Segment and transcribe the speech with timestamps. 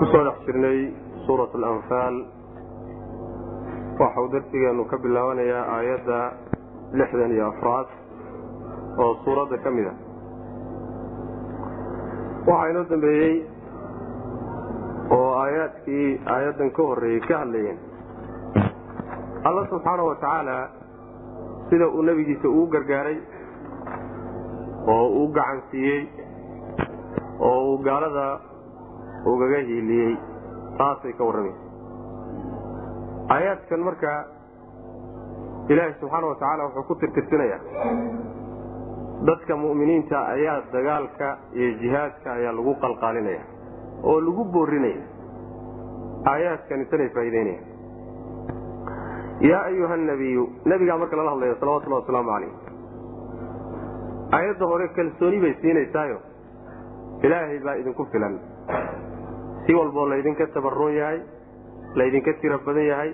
[0.00, 0.78] ku soo dhex jirnay
[1.26, 2.16] suurat alanfaal.
[4.00, 6.18] Waxau darsigeenu ka bilaabanayaa aayadda
[6.98, 7.88] lixdan iyo afraad
[9.02, 9.94] oo suuradda ka mid a
[12.48, 13.34] waxaa inoo dambeeyey
[15.16, 17.78] oo aayaadkii aayaddan ka horreeyey ka hadlayeen.
[19.48, 20.56] Alla subxaana wa tacaala
[21.68, 23.18] sida uu nebigiisa uu gargaaray
[24.94, 26.00] oo uu gacan siiyey
[27.48, 28.26] oo uu gaalada
[29.32, 30.12] ugaga hiiliyey
[30.78, 31.64] taasay ka warramaysa
[33.36, 34.10] aayaadkan marka
[35.72, 37.60] ilaahi subxaana wa tacaala wuxuu ku tirtirsinayaa
[39.28, 41.28] dadka mu'miniinta ayaa dagaalka
[41.58, 43.42] iyo jihaadka ayaa lagu qalqaalinaya
[44.10, 45.02] oo lagu boorinaya
[46.32, 47.60] aayaadkani tanay faa'ideynaya
[49.50, 52.52] yaa ayuha nabiyu nebigaa marka lala hadlaya salawatullahi wasalaamu calayh
[54.38, 56.18] aayadda hore kalsooni bay siinaysaayo
[57.28, 58.34] ilaahay baa idinku filan
[59.66, 61.20] si walboo laydinka tabaroon yahay
[61.94, 63.10] laydinka tiro badan yahay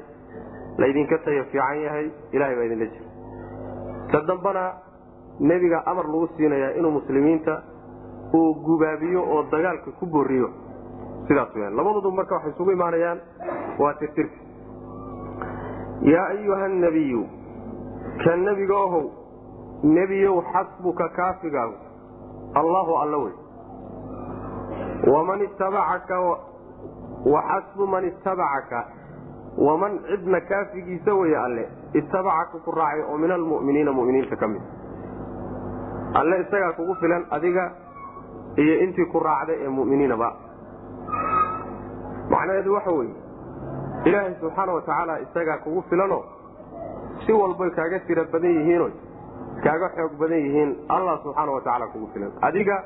[0.78, 3.06] laydinka tayo fiican yahay ilahay baa idinla jira
[4.12, 4.64] ta dambana
[5.40, 7.54] nebiga amar lagu siinayaa inuu muslimiinta
[8.34, 10.48] uu gubaabiyo oo dagaalka ku booriyo.
[11.28, 13.18] Sidaas weyaan labadoodu marka waxay isugu imaanayaan
[13.78, 14.36] waa tirtirka
[16.12, 17.22] yaa ayuha nabiyu
[18.24, 19.04] ka nebiga ohow
[19.96, 21.76] nebiyow xasbuka kaafigaagu.
[22.60, 23.34] Allahu alla wey
[25.14, 26.16] waman ittabacaka
[27.34, 28.80] waxasbu man ittabacaka
[29.66, 31.64] waman cidna kaafigiisa weye alle
[32.00, 34.62] ittabacaka ku raacay oo min almu'miniina mu'miniinta ka mid
[36.20, 37.64] alle isagaa kugu filan adiga
[38.62, 40.28] iyo intii ku raacday ee mu'miniinaba
[42.30, 43.14] macnaheedu waxa weeye
[44.04, 46.22] ilaahay subxaana wa tacaala isagaa kugu filanoo
[47.26, 48.88] si walbay kaaga tiro badan yihiino
[49.64, 52.76] kaaga xoog badan yihiin allah subxaana wa tacaala kugu filan adiga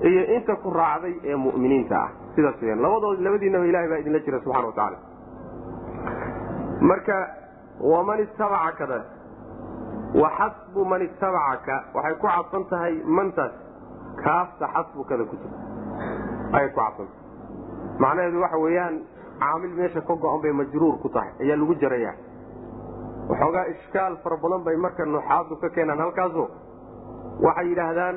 [0.00, 2.10] iyo inta ku raacday ee mu'miniinta ah.
[2.34, 4.98] Sidaas weyaan labadood labadiinaba ilahay baa idinla jira subxana wa tacaala.
[6.80, 7.16] Marka
[7.80, 8.98] waman ittabacakada
[10.14, 13.52] wa man ittabacaka waxay ku cadsan tahay mantaas
[14.22, 15.58] kaafta xasbukada ku jirta
[16.56, 17.20] ayay ku cadsantahay
[18.00, 18.94] macnaheedu waxa weeyaan
[19.40, 22.12] caamil meesha ka go-an bay majruur ku tahay ayaa lagu jaraya
[23.28, 26.44] waxoogaa ishkaal fara badan bay marka nuxaadu ka keenaan halkaaso
[27.44, 28.16] waxay yidhaahdaan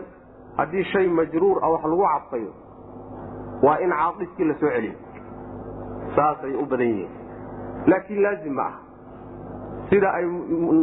[0.59, 2.52] haddii shay majruur ah wax lagu cadfayo
[3.66, 4.96] waa in caadifkii la soo celiyo.
[6.16, 7.12] Saasay u badan yihiin.
[7.92, 8.75] Laakiin laazim ma ah
[9.90, 10.25] sida ay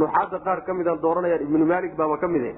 [0.02, 2.52] nuxaadda qaar ka mida dooranayaan ibnu maalik baaba ka mide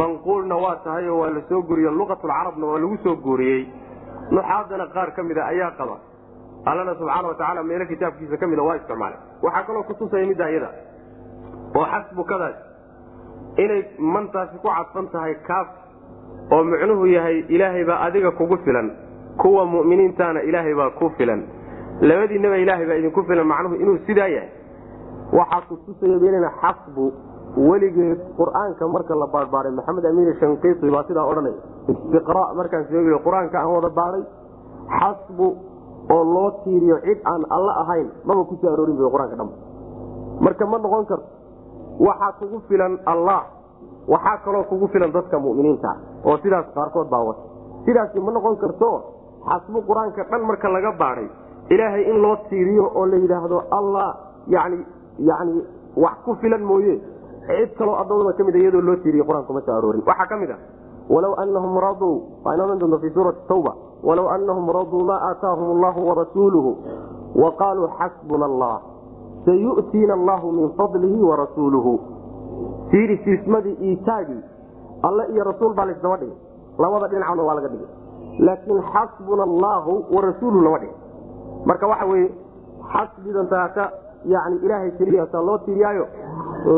[0.00, 3.62] manquulna waa tahay oo waa la soo guriye luqatulcarabna waa lagu soo guuriyey
[4.30, 5.96] nuxaadana qaar ka mida ayaa qaba.
[6.70, 9.18] Allana subxaana wa tacaala meelo kitaabkiisa ka mida waa isticmaalay.
[9.42, 10.70] Waxaa kaloo kutusaya midda iyada
[11.78, 12.56] oo xasbukadaas
[13.64, 13.80] inay
[14.14, 15.34] mantaasi ku cadfan tahay
[16.52, 18.90] oo mucnuhu yahay ilaahay baa adiga kugu filan.
[19.38, 21.42] Kuwa mu'miniintaana ilaahay baa ku filan.
[22.00, 24.50] Labadiinaba ilaahay baa idinku filan macnuhu inuu sidaa yahay.
[25.32, 27.12] Waxaa kutusaya xasbu
[27.56, 31.56] weligeed qur'aanka marka la baarbaaray maxamed amiin shanqiiti baa sidaa odhanaya
[31.88, 34.22] istiqra markaan sheegayo qur'aanka aan wada baaray
[35.00, 35.46] xasbu
[36.14, 39.50] oo loo tiiriyo cid aan alla ahayn maba ku soo aroorin bu qur'aanka dham
[40.40, 41.26] marka ma noqon karto
[42.08, 43.40] waxaa kugu filan allah
[44.08, 47.42] waxaa kaloo kugu filan dadka muminiinta oo sidaas qaarkood baa wata.
[47.84, 48.90] Sidaasi ma noqon karto
[49.48, 51.28] xasbu qur'aanka dhan marka laga baadhay
[51.70, 54.08] ilaahay in loo tiiriyo oo la yidhaahdo allah
[54.48, 54.84] yani
[55.96, 57.00] wax ku filan mooye.
[57.48, 60.02] Cid kaloo addoomada ka mid a iyadoo loo tiiriye qur'aanku ma soo aroorin.
[60.06, 60.56] Waxaa ka mid a
[61.08, 62.14] walow anahum raduu
[62.44, 63.72] waa inoo iman doonta fi suurati tawba
[64.04, 66.70] walow anahum raduu maa aataahum allahu warasuuluhu
[67.42, 68.74] wa qaaluu xasbuna allah
[69.46, 71.92] sayu'tiina allahu min fadlihi warasuuluhu
[72.90, 74.40] fiiri siismadii iitaagii
[75.02, 76.36] alle iyo rasuul baa laysdaba dhigay.
[76.78, 77.88] Labada dhinacna waa laga dhigay.
[78.46, 80.94] Laakiin xasbuna allahu warasuuluhu lama dhigay.
[81.66, 82.28] Marka waxa weye
[82.92, 83.84] xasbidantaaka
[84.24, 86.06] yani ilaahay keliyaasaa loo tiiriyaayo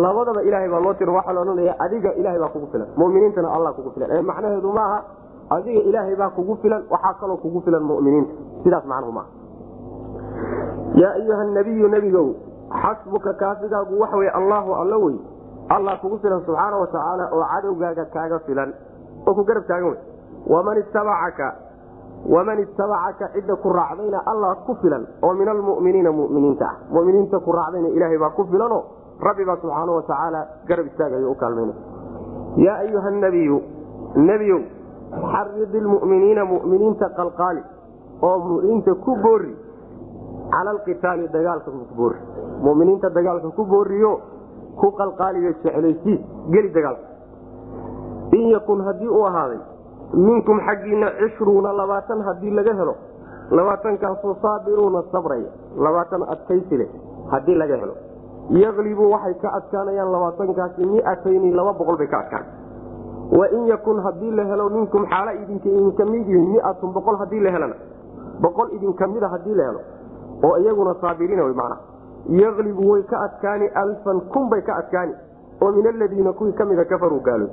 [0.03, 1.11] labadaba ilaahay baa loo tiri.
[1.11, 4.11] Waxaa la odhanaya adiga ilaahay baa kugu filan muminiintana allah kugu filan.
[4.17, 4.99] Ee macnaheedu maaha
[5.51, 8.33] adiga ilaahay baa kugu filan waxaa kaloo kugu filan muminiinta.
[8.65, 9.29] Sidaas macnuhu maaha.
[11.01, 12.29] Yaa ayuha nabiyu nebigow
[12.83, 15.17] xasbuka kaafigaagu waxa wey allaahu alla wey
[15.71, 18.71] allah kugu filan subxaana wa tacaala oo cadowgaaga kaaga filan
[19.27, 19.97] oo ku garab taagan
[22.27, 26.77] waman ittabacaka cidda ku raacdayna allah ku filan oo min almuminiina muminiinta ah.
[26.93, 28.85] Muminiinta ku raacdayna ilaahay baa ku filano
[29.21, 31.73] rabbi baa subxaana wa tacaala garab istaagayo u kaalmayna.
[32.57, 33.63] Yaa ayuha nabiyu
[34.17, 34.61] nebiyow
[35.11, 37.63] xarid ilmuminiina muminiinta qalqaali
[38.23, 39.57] oo muminiinta ku boori
[40.51, 42.21] cala alqitaali dagaalka ku boori
[42.61, 44.21] muminiinta dagaalka ku booriyo
[44.81, 46.21] ku qalqaaliyo jeclaysiis
[46.55, 47.07] geli dagaalka
[48.39, 49.59] in yakun haddii uu ahaaday
[50.29, 52.95] minkum xaggiinna cishruuna labaatan haddii laga helo
[53.59, 55.51] labaatankaasoo saabiruuna sabraya
[55.87, 56.89] labaatan adkaysi leh
[57.33, 57.95] haddii laga helo.
[58.51, 62.45] Yaklibu waxay ka adkaanayaan labaatankaasi miatayni laba boqol bay ka adkaan.
[63.39, 67.51] Wain yakun haddii la helo minkum xaala idinka idinka mid yihiin miatun boqol haddii la
[67.57, 67.75] helana
[68.43, 69.81] boqol idinka mida haddii la helo
[70.43, 71.81] oo iyaguna saabiriina wy macnaha
[72.29, 75.15] yaklibu way ka adkaani alfan kun bay ka adkaani
[75.63, 77.49] oo min aladiina kuwii ka mida kafaruu gaaloy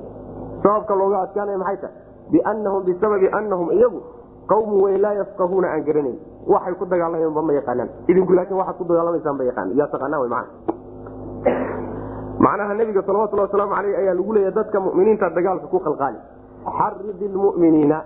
[0.64, 1.96] sababka looga adkaanaya maxay tahay
[2.32, 4.02] biannahum bisababi annahum iyagu
[4.48, 6.18] qawmun wey laa yafqahuuna aan garanayn
[6.48, 10.30] waxay ku dagaalamayba ma yaqaanaan idinku laakiin waxaad ku dagaalamaysaan ba yaqaan yaa taqaanaa wy
[10.30, 10.52] macna
[12.40, 16.20] macnaha nabiga salawatulhi wasalaamu aleyh ayaa lagu leeya dadka muminiinta dagaalka ku qalqaali
[16.80, 17.98] xarid lmuminiina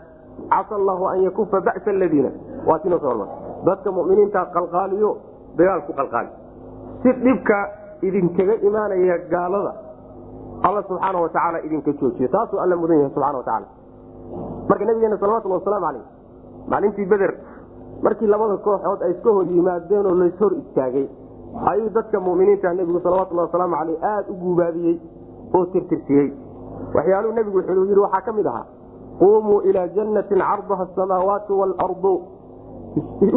[0.49, 2.29] casa allahu an yakufa ba'sa aladiina
[2.65, 3.27] waa sino soo hormar
[3.65, 5.11] dadka muminiinta qalqaaliyo
[5.57, 6.29] dagaal ku qalqaali
[7.03, 7.57] si dhibka
[8.07, 9.73] idinkaga imaanaya gaalada
[10.67, 12.27] alla subxaana watacaala idinka joojiyo.
[12.35, 13.67] Taasuu alla mudan yahay subxana watacaala
[14.69, 16.03] marka nabigeena salawatulhi wasalaamu aleyh
[16.71, 17.31] maalintii beder
[18.03, 21.07] markii labada kooxood ay iska hor yimaadeen oo lays hor istaagay
[21.71, 24.95] ayuu dadka muminiinta nebigu salawatulhi wasalaamu aleyh aada u guubaabiyey
[25.55, 26.27] oo tirtirsiyey.
[26.95, 28.65] Waxyaaluu nebigu wuxuu yidhi waxaa ka mid ahaa
[29.19, 32.13] quumuu ilaa jannatin carduha asamaawaatu waalardu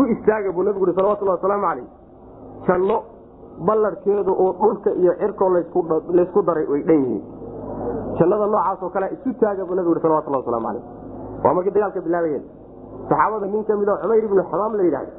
[0.01, 1.87] u istaaga buu nebigu yhi salawatulhi wasalaamu caleyh
[2.69, 2.97] janno
[3.67, 5.49] ballarhkeedu oo dhulka iyo cirkoo
[6.17, 7.23] laysku daray ay dhan yihiin.
[8.19, 10.85] Jannada noocaasoo kale isu taaga buu nebigu yhi salawatulhi wasalaamu caleyh
[11.45, 12.45] waa markii dagaalka bilaabayeen
[13.09, 15.13] saxaabada nin ka mida cumayr ibnu xamaam la yidhahda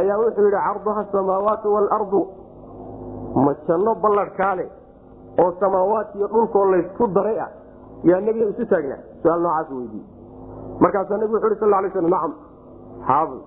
[0.00, 2.20] ayaa wuxuu yidhi carduha asamaawaatu waalardu
[3.44, 4.66] ma janno ballarhkaale
[5.42, 7.50] oo samaawaat iyo dhulkoo laysku daray ah
[8.10, 10.06] yaa nebiga isu taagnaa su'aal noocaas weydiiye
[10.84, 12.32] markaasaa nebigu wuxu yhi sal lay slam nacam
[13.08, 13.38] haabl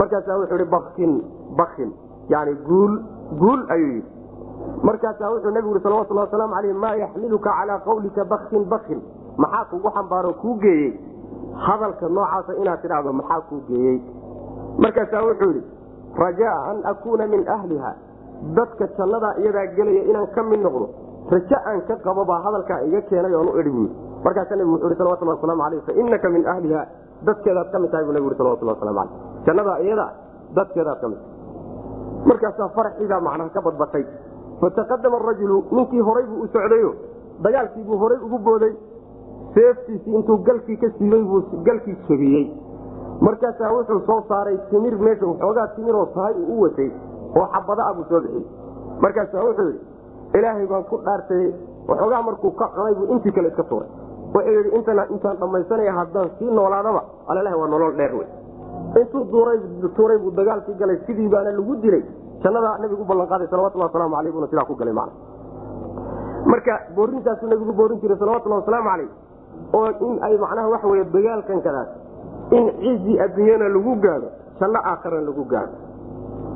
[0.00, 1.12] markaasaa wuxuu ihi bakin
[1.60, 1.90] bakin
[2.34, 2.92] yani guul
[3.40, 4.10] guul ayuu yidhi.
[4.82, 9.00] Markaasaa wuxuu nebigu yhi salawatulhi wasalaamu aleyh maa yaxmiluka calaa qawlika bakin bakin
[9.36, 10.92] maxaa kugu xambaaro kuu geeyey?
[11.66, 13.98] Hadalka noocaasa inaad tidhaahdo maxaa kuu geeyey?
[14.78, 15.62] Markaasaa wuxuu yidhi
[16.22, 17.92] rajaa an akuuna min ahliha.
[18.56, 20.86] Dadka jannadaa iyadaa gelaya inaan ka mid noqdo
[21.30, 23.88] rajo aan ka qabo baa hadalkaa iga keenay oon u idhi buu
[24.24, 26.82] markaasaa nebigu wuxu yhi salawatulhi wasalaamu aleyh fa inaka min ahliha.
[27.26, 29.14] Dadkeedaad ka mid tahay buu nebigu yhi salawatulhi waslamu aleyh
[29.46, 30.10] jannadaa iyadaa
[30.58, 31.40] dadkeedaad ka mid tahay
[32.26, 34.04] markaasaa faraxiibaa macnaha ka badbatay.
[34.60, 36.94] Fataqadama arajulu ninkii horay buu u socdayo.
[37.42, 38.72] Dagaalkiibuu horay ugu booday.
[39.54, 42.44] Seeftiisii intuu galkii ka siibay buu galkii jabiyey
[43.20, 46.90] markaasaa wuxuu soo saaray timir meesha waxoogaa timiroo tahay uu u watay
[47.36, 48.44] oo xabada ah buu soo bixiyey.
[49.02, 51.44] Markaasaa wuxuu yidhi ilaahay baan ku dhaartay
[51.88, 53.88] waxoogaa markuu ka cunay buu intii kale iska tuuray.
[54.34, 58.26] Wuxuu yidhi intaan dhammaysanaya haddaan sii noolaadaba alalahi waa nolol dheer wey
[59.00, 59.24] intuu
[59.96, 62.02] tuuray buu dagaalkii galay sidii baana lagu dilay.
[62.42, 65.10] Jannadaa nabigu ballanqaaday salawatulhi wasalaamu aleyh buna sidaa ku galay man
[66.46, 69.10] marka boorintaasuu nabigu boorin jiray salawatulhi wasalaamu caleyh
[69.78, 71.88] oo in ay macnaha waxa wey dagaalkan kadaas
[72.50, 74.28] in cizi adduunyana lagu gaado
[74.60, 75.74] janno aakharana lagu gaado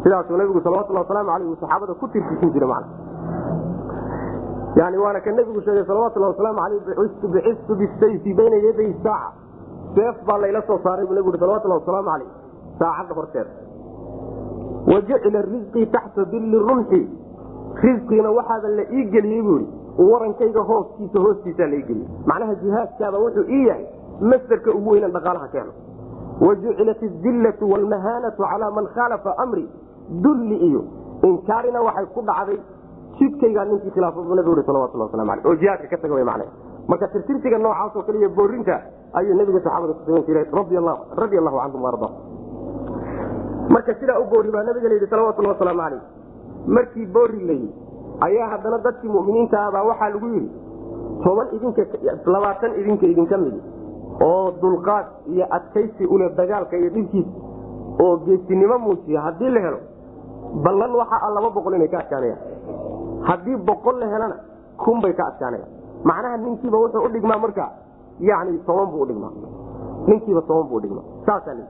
[0.02, 2.84] sidaasuu nabigu salawatulhi wasalaamu aleyh uu saxaabada ku tirtisin jiray man
[4.76, 6.80] yani waana ka nebigu sheegay salawatulhi wasalaamu aleyh
[7.34, 9.32] bicistu bisayfi bayna yaday saaca
[9.96, 12.28] seef baa layla soo saaray buu nebigu ui salawatulhi wasalaamu caleyh
[12.80, 13.50] saacadda horteeda
[14.92, 17.00] wa jucila risqii taxta dilli rumxi.
[17.84, 19.64] Risqiina waxaaba la ii geliyey buui
[20.10, 22.08] warankayga hooskiisa hoostiisaa la ii geliyey.
[22.30, 23.84] Macnaha jihaadkaaba wuxuu ii yahay
[24.30, 25.72] masdarka ugu weynan dhaqaalaha keeno
[26.46, 29.66] wa jucilat adillatu waalmahaanatu calaa man khaalafa amri.
[30.24, 30.82] Dulli iyo
[31.28, 32.58] inkaarina waxay ku dhacday
[33.18, 36.50] jidkaygaa ninkii khilaafo buu nabigu ui salawatulhi waslamu aleyh oo jihaadka ka taga way macnaha
[36.88, 38.76] marka tirtirsiga noocaasoo kale iyo boorinta
[39.18, 40.78] ayuu nabiga saxaabada ku sugan jiray radia
[41.40, 42.08] allahu canhum arda
[43.74, 46.02] marka sidaa u boori baa nabiga layidhi salawatulhi wasalaamu caleyh
[46.76, 47.68] markii boori layi
[48.26, 50.50] ayaa haddana dadkii muminiinta ah baa waxaa lagu yidhi
[51.24, 51.82] toban idinka
[52.34, 53.60] labaatan idinka idinka midi
[54.28, 57.30] oo dulqaad iyo adkaysi ule dagaalka iyo dhibkiisa
[58.04, 59.80] oo geesinimo muujiya haddii la helo
[60.64, 62.40] ballan waxa a laba boqol inay ka adkaanayaan.
[63.28, 64.36] Haddii boqol la helana
[64.84, 65.70] kun bay ka adkaanayaan
[66.08, 67.66] macnaha ninkiiba wuxuu udhigmaa marka
[68.28, 69.32] yani toban buu udhigmaa
[70.08, 71.66] ninkiiba toban buu udhigmaa saasaa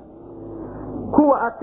[1.14, 1.54] kuwa aad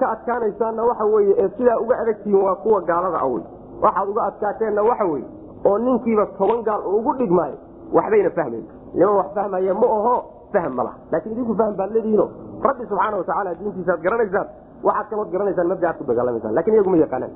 [0.00, 3.42] ka adkaanaysaanna waxa weye ee sidaa uga adagtihiin waa kuwa gaalada awey
[3.82, 5.24] waxaad uga adkaateenna waxa weye
[5.70, 7.56] oo ninkiiba toban gaal ugu dhigmaayo
[7.96, 10.14] waxbayna fahmayn niman wax fahmaya ma aho
[10.52, 10.96] fahm ma laha.
[11.12, 12.26] Laakiin idinku fahm baad leedihiino
[12.66, 14.46] rabbi subxaana watacaala diintiisaad garanaysaan
[14.86, 16.54] waxaad kalood garanaysaan mabda ku dagaalamaysaan.
[16.58, 17.32] Lakin iyagu ma yaqaanaan.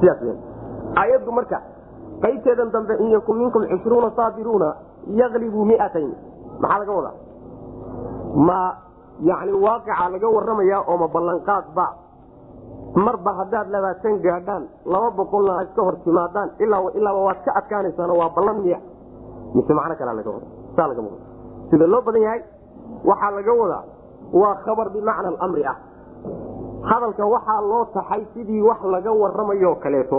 [0.00, 0.32] Sidaas w
[1.02, 1.58] aayaddu marka
[2.22, 4.68] qaybteedan dambe in yakun minkum cishruuna saabiruuna
[5.20, 6.12] yaglibuu miatayn.
[6.60, 7.14] Maxaa laga wadaa?
[8.48, 8.58] Ma
[9.22, 11.86] yani waaqica laga waramaya oo ma ballanqaad ba.
[12.94, 18.30] Marba haddaad labaatan gaadhaan laba boqolna ad ka hor timaadaan ilaaba waad ka adkaanaysaan waa
[18.36, 18.78] ballan miya.
[19.54, 20.46] Mise macno kalea laga wada
[20.76, 21.24] saa lagama wada
[21.70, 22.40] sida loo badan yahay
[23.04, 23.82] waxaa laga wadaa
[24.32, 25.76] waa khabar bimacna alamri ah.
[26.90, 30.18] Hadalka waxaa loo taxay sidii wax laga waramayo kaleeto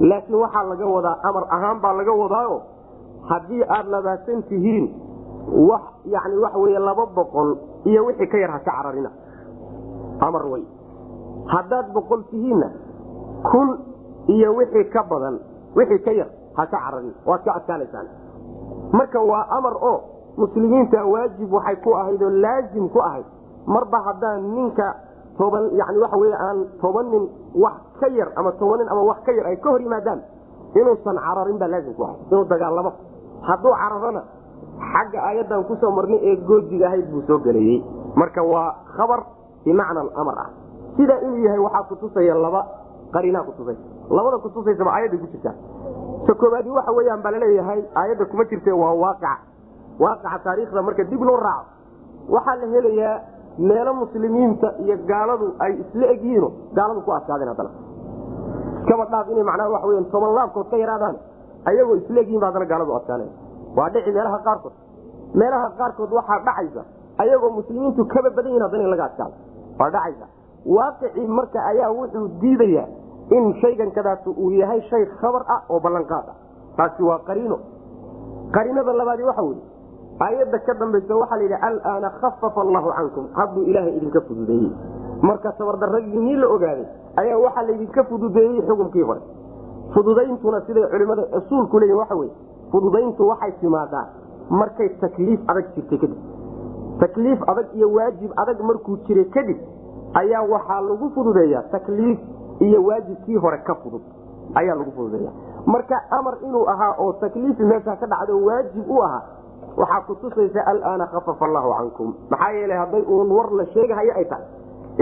[0.00, 2.62] laakiin waxaa laga wadaa amar ahaan baa laga wadaayo
[3.30, 4.86] haddii aad labaatan tihiin
[6.04, 9.10] yani waxa wey laba boqol iyo wixii ka yar haka cararina.
[10.20, 10.62] Amar wey
[11.46, 12.68] haddaad boqol tihiinna
[13.50, 13.78] kun
[14.28, 15.38] iyo wixii ka badan
[15.76, 17.14] wixii ka yar haka cararin.
[17.26, 18.06] Waad ka adkaanaysaan.
[18.92, 20.00] Marka waa amar oo
[20.36, 23.26] muslimiinta waajib waxay ku ahayd oo laazim ku ahayd
[23.66, 24.94] marba haddaan ninka
[25.38, 27.24] toban yani waxa wey aan toban nin
[27.64, 30.20] wax ka yar ama toban nin ama wax ka yar ay ka hor yimaadaan
[30.74, 32.92] inuusan cararin baa laazim ku inuu dagaalamo.
[33.48, 34.22] Hadduu cararona
[34.92, 37.82] xagga aayadan ku soo marnay ee goodiga ahayd buu soo gelayey.
[38.16, 39.20] Marka waa khabar
[39.64, 40.50] bimacna amar ah.
[40.96, 42.60] Sidaa inuu yahay waxaa kutusaya laba
[43.14, 43.80] qariinaa kutusaysa
[44.10, 45.54] labada kutusaysaba aayadday ku jirtaa
[46.26, 49.32] ta koobaadi waxa weyaan baa la leeyahay aayadda kuma jirte waa waaqica.
[50.02, 51.64] Waaqica taariikhda marka dib loo raaco
[52.28, 53.14] waxaa la helayaa
[53.58, 56.48] meelo muslimiinta iyo gaaladu ay isla egyihiino
[56.78, 57.70] gaaladu ku adkaadeen haddana.
[58.80, 61.16] Iskaba dhaaf inay macnaha waxa weya toban laabkood ka yaraadaan
[61.70, 63.30] ayagoo isla egyihin ba haddana gaaladu adkaaneen.
[63.76, 64.72] Waa dhici meelaha qaarkood.
[65.34, 66.82] Meelaha qaarkood waxaa dhacaysa
[67.22, 69.34] ayagoo muslimiintu kaba badan yihiin haddana in laga adkaado.
[69.80, 70.26] Waa dhacaysa.
[70.76, 72.86] Waaqicii marka ayaa wuxuu diidayaa
[73.36, 76.36] in shaygan kadaatu uu yahay shay khabar ah oo ballanqaad ah.
[76.76, 77.58] Taasi waa qariino.
[78.54, 79.62] Qariinada labaadi waxa weye
[80.20, 83.24] aayadda ka dambaysa waxaa la yidhi alaana khafafa allahu cankum.
[83.34, 84.70] Hadduu ilaahay idinka fududeeyey.
[85.22, 89.20] Marka tabardaradiinii la ogaaday ayaa waxaa laydinka fududeeyey xukunkii hore.
[89.94, 92.32] Fududayntuna siday culimada usuulku leeyihiin waxa weye
[92.72, 94.06] fududayntu waxay timaadaa
[94.50, 96.18] markay takliif adag jirtay kadib.
[97.00, 99.56] Takliif adag iyo waajib adag markuu jiray kadib
[100.14, 102.18] ayaa waxaa lagu fududeeya takliif
[102.60, 104.02] iyo waajibkii hore ka fudud.
[104.54, 105.30] Ayaa lagu fududeeya
[105.66, 109.22] marka amar inuu ahaa oo takliifi meesha ka dhacdo waajib u ahaa
[109.80, 114.46] waxaa kutusaysa alaana khafafa allahu cankum maxaa yeele hadday uun war la sheegahayo ay tahay.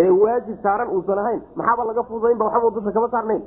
[0.01, 1.41] Ee waajib saaran uusan ahayn.
[1.59, 3.43] Maxaaba laga fududaynba waxba dusha kama saarnayn.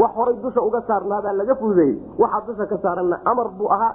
[0.00, 1.94] Wax horay dusha uga saarnaabaa laga fududeeyey.
[2.22, 3.92] Waxaa dusha ka saaranna amar buu ahaa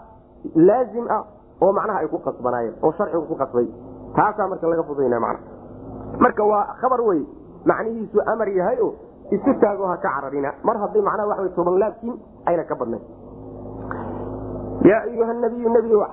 [0.70, 1.22] laazim ah
[1.62, 3.68] oo macnaha ay ku qasbanaayeen oo sharcigu ku qasbay.
[4.18, 5.40] Taasaa marka laga fududayna mana
[6.24, 7.22] marka waa khabar wey
[7.72, 8.92] macnihiisu amar yahay oo
[9.36, 10.50] isu taago ha ka cararina.
[10.68, 12.16] Mar haddii macnaha waxa wey toban laabkiin
[12.50, 13.04] ayna ka badnayn
[14.84, 16.06] yaa ayuha nabiyu nebigo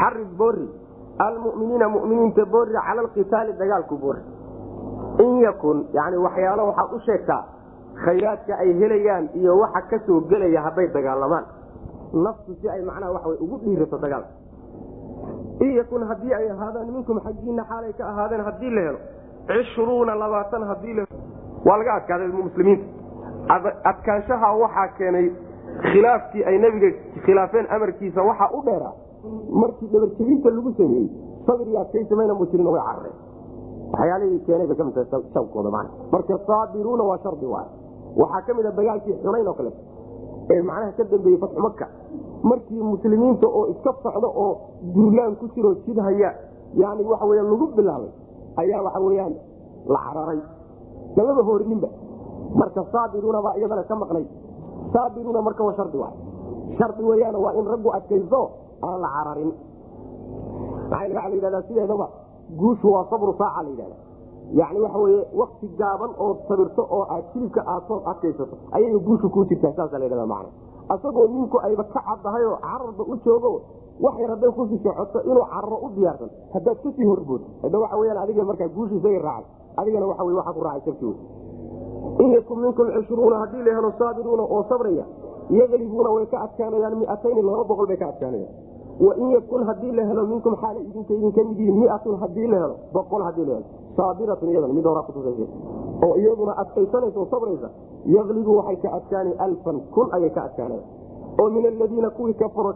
[0.00, 0.68] xarid boori
[1.18, 4.20] almuminiina muminiinta boori cala alqitaali dagaalku boori
[5.24, 7.42] in yakun yani waxyaalo waxaad u sheegtaa
[8.04, 11.44] khayraadka ay helayaan iyo waxa ka soo gelaya hadday dagaalamaan
[12.24, 14.30] naftu si ay macnaha waxa ugu dhiirato dagaalka
[15.60, 18.98] in yakun haddii ay ahaadaan minkum xaggiina xaalay ka ahaadeen haddii la helo
[19.48, 21.04] cishruuna labaatan haddii la
[21.66, 22.86] waa laga adkaaday muslimiinta
[23.90, 25.26] adkaanshaha waxaa keenay
[25.82, 26.88] khilaafkii ay nebiga
[27.24, 28.94] khilaafeen amarkiisa waxaa u dheeraa
[29.62, 31.08] markii dhabarjebinta lagu sameeyey
[31.46, 33.16] sabri adkaysamayna mujirin way carareen
[33.92, 37.66] waxyaalihii keenay bay ka mid tahay sabkooda man marka saabiruuna waa shardi waay.
[38.16, 39.80] Waxaa ka mid a dagaalkii xunayn oo kaleeto
[40.54, 41.86] ee macnaha ka dambeeyey fatxu maka
[42.50, 44.52] markii muslimiinta oo iska socdo oo
[44.94, 46.30] duulaan ku jiroo jidhaya
[46.82, 48.10] yani waxa weya lagu bilaabay
[48.62, 49.34] ayaa waxa weyaan
[49.94, 50.40] la cararay.
[51.16, 51.88] Lamaba hoorininba.
[52.60, 54.24] Marka saabiruuna baa iyadana ka maqnay
[54.94, 56.16] saabiruuna marka waa shardi waay
[56.78, 58.40] shardi weeyaan waa in raggu adkayso
[58.86, 59.52] aan la cararin.
[60.90, 62.08] Maxaa sideedaba
[62.60, 63.96] guushu waa sabru saaca la yidhahda
[64.52, 69.44] yani waxa weye wakti gaaban ood sabirto oo aad silibka aadtood adkaysato ayay guushu kuu
[69.44, 70.50] jirtaa saasa la ydhahda macna.
[70.88, 73.60] Asagoo ninku ayba ka caddahay oo cararba u joogo
[74.00, 77.42] wax yar hadday ku sii socoto inuu cararo u diyaarsan haddaad ka sii horbood.
[77.62, 79.44] Hadda waxa weyaan adiga markaa guushu raacay.
[79.76, 81.04] Adigana waxa wey waxaa ku raacay sabti
[82.24, 85.04] in yakun minkum cishruuna haddii la helo saabiruuna oo sabraya
[85.50, 88.52] yaqlibuuna way ka adkaanayaan miatayni laba boqol bay ka adkaanayaan
[89.06, 92.76] wain yakun haddii la helo minkum xaala idinka idinka mid yihiin miatun haddii la helo
[92.96, 95.46] boqol haddii la helo saabiratun iyadana mid horaa kutusaysa
[96.06, 97.68] oo iyaduna adkaysanaysa oo sabraysa
[98.16, 100.82] yaqlibu waxay ka adkaana alfan kun ayay ka adkaanaya
[101.42, 102.74] oo min aladiina kuwii kafaro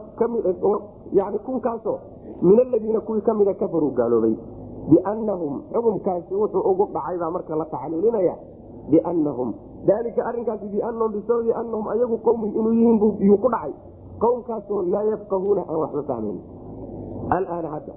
[1.12, 1.98] yani kunkaasoo
[2.42, 4.34] min aladiina kuwii kamida kafaruu gaaloobay
[4.90, 8.34] biannahum xukumkaasi wuxuu ugu dhacay baa marka la tacliilinaya
[8.90, 9.54] biannahum.
[9.86, 13.72] Dalika arinkaasi biannahum bisababi annahum ayagu qowmin inuu yihiin yuu ku dhacay.
[14.18, 16.38] Qowmkaasoo laa yafqahuuna aan waxba fahmayn
[17.30, 17.94] alaana hadda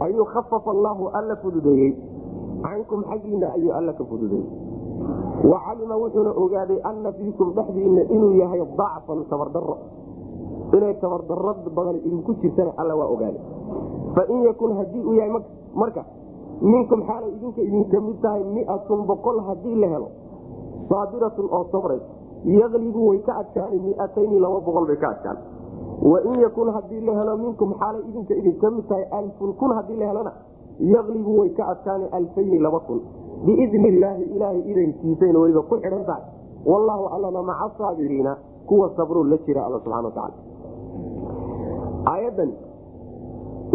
[0.00, 1.94] ayuu khafafa allaahu alla fududeeyey.
[2.64, 4.46] Cankum xaggiina ayuu alla ka fududeeyey.
[5.44, 9.76] Wa calima wuxuuna ogaaday anna fiikum dhexdiina inuu yahay dacfan tabardaro.
[10.74, 13.42] Inay tabardaro badan idinku jirtana alla waa ogaaday.
[14.14, 15.30] Fain yakun haddii uu yahay
[15.74, 16.02] marka
[16.60, 20.08] minkum xaalay idinka idinka mid tahay miatun boqol haddii la helo.
[20.88, 22.06] Saabiratun oo sabraysa
[22.44, 25.38] yaqlibu way ka adkaani miatayni laba boqol bay ka adkaan.
[26.02, 30.06] Wain yakun haddii la helo minkum xaalay idinka idinka mid tahay alfun kun haddii la
[30.10, 30.32] helona
[30.78, 33.00] yaklibu way ka adkaani alfayni laba kun.
[33.44, 36.22] Biidni illaahi ilaahay idankiisayna weliba ku xidhan tahay.
[36.64, 40.36] Wallaahu allana maca saabiriina kuwa sabruu la jira alla subxana watacaala
[42.12, 42.50] aayadan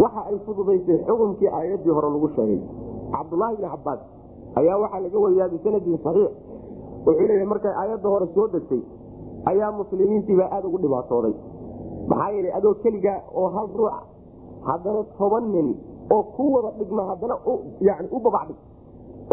[0.02, 2.60] waxa ay fududaysay xukunkii aayaddii hore lagu sheegay.
[3.14, 4.00] Cabdulaahi bni cabaas
[4.60, 6.32] ayaa waxaa laga wariyaa bisanadin saxiix.
[7.06, 8.82] Wuxuu leeyahay markay aayadda hore soo degtay
[9.50, 11.34] ayaa muslimiintiibaa aada ugu dhibaatooday.
[12.10, 14.00] Maxaa yeelay adoo keligaa oo hal ruuca
[14.68, 15.68] haddana toban nin
[16.14, 17.34] oo ku wada dhigma haddana
[17.88, 18.58] yani u babacdhig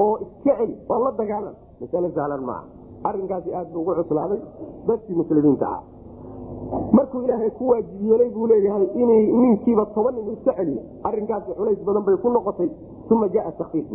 [0.03, 2.65] oo iska celi oo la dagaalan masale sahlan maaha.
[3.07, 4.39] Arrinkaasi aad buu ugu cuslaaday
[4.88, 5.81] dadkii muslimiinta ah
[6.91, 10.81] markuu ilaahay ku waajib yeelay buu leeyahay inay ninkiiba toban nin iska celiyo.
[11.03, 12.69] Arrinkaasi culays badan bay ku noqotay
[13.09, 13.87] uma jaa takfiif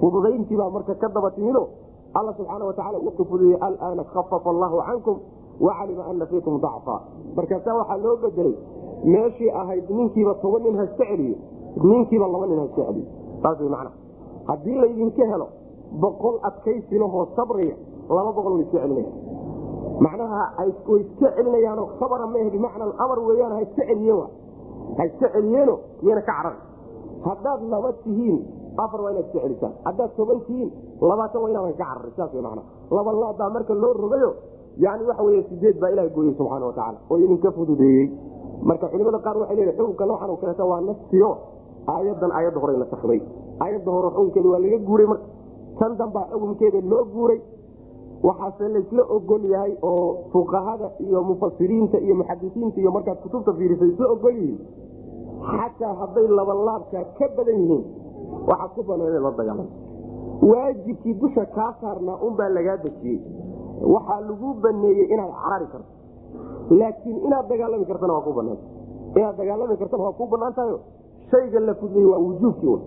[0.00, 1.68] fududayntiibaa marka ka daba timido
[2.14, 5.16] alla subxaana watacaala wuxuu fudueyey alaana khafafa allahu cankum
[5.60, 7.00] wacalima ana fiikum dacfa.
[7.36, 8.54] Markaasaa waxaa loo bedelay
[9.04, 11.36] meeshii ahayd ninkiiba toban nin haska celiyo
[11.82, 13.06] ninkiiba laba nin haska celiyo.
[13.42, 13.94] Saas wy macnaha
[14.48, 15.46] haddii laydinka helo
[16.00, 17.76] boqol adkaysilahoo sabraya
[18.08, 19.10] laba boqol iska celinaya
[20.06, 20.40] macnaha
[20.90, 24.28] way iska celinayaanoo khabara mehe bimacna amar weeyaan ha iska celiyen
[24.98, 25.74] ha iska celiyeeno
[26.04, 26.56] iyana ka carar
[27.28, 28.38] haddaad laba tihiin
[28.84, 30.70] afar waa inaad iska celisaan haddaad toban tihiin
[31.10, 32.62] labaatan waa inaadan ka cararin saas w mana
[32.96, 34.30] laba laadaa marka loo rogayo
[34.84, 38.06] yani waxa wey sideed baa ilaha gooyey subxaana watacaala oo idinka fududeeyey.
[38.68, 41.30] Marka culimada qaar waxay leedahay xukunka noocan oo kaleeta waa nafsiyo.
[41.92, 43.20] Aayadan aayadda hore nasakday
[43.64, 45.26] aayadda hore xukunkeeda waa laga guuray marka.
[45.78, 47.38] Tan dambaa xukunkeeda loo guuray
[48.22, 54.06] waxaase laysla ogol yahay oo fuqahada iyo mufasiriinta iyo muxadisiinta iyo markaad kutubta fiirisa isla
[54.14, 54.58] ogol yihiin
[55.50, 57.84] xataa hadday labalaabka ka badan yihiin
[58.48, 59.68] waxaad ku banaan ina la dagaalan
[60.50, 63.20] waajibkii dusha kaa saarnaa unbaa lagaa dejiyey.
[63.94, 65.92] Waxaa lagu baneeyey inaad carari karto.
[66.70, 68.64] Laakiin inaad dagaalami kartana waa ku banaanta.
[69.16, 70.78] Inaad dagaalami kartana waa ku banaan tahayo
[71.30, 72.78] shayga la fudlay waa wujuubkii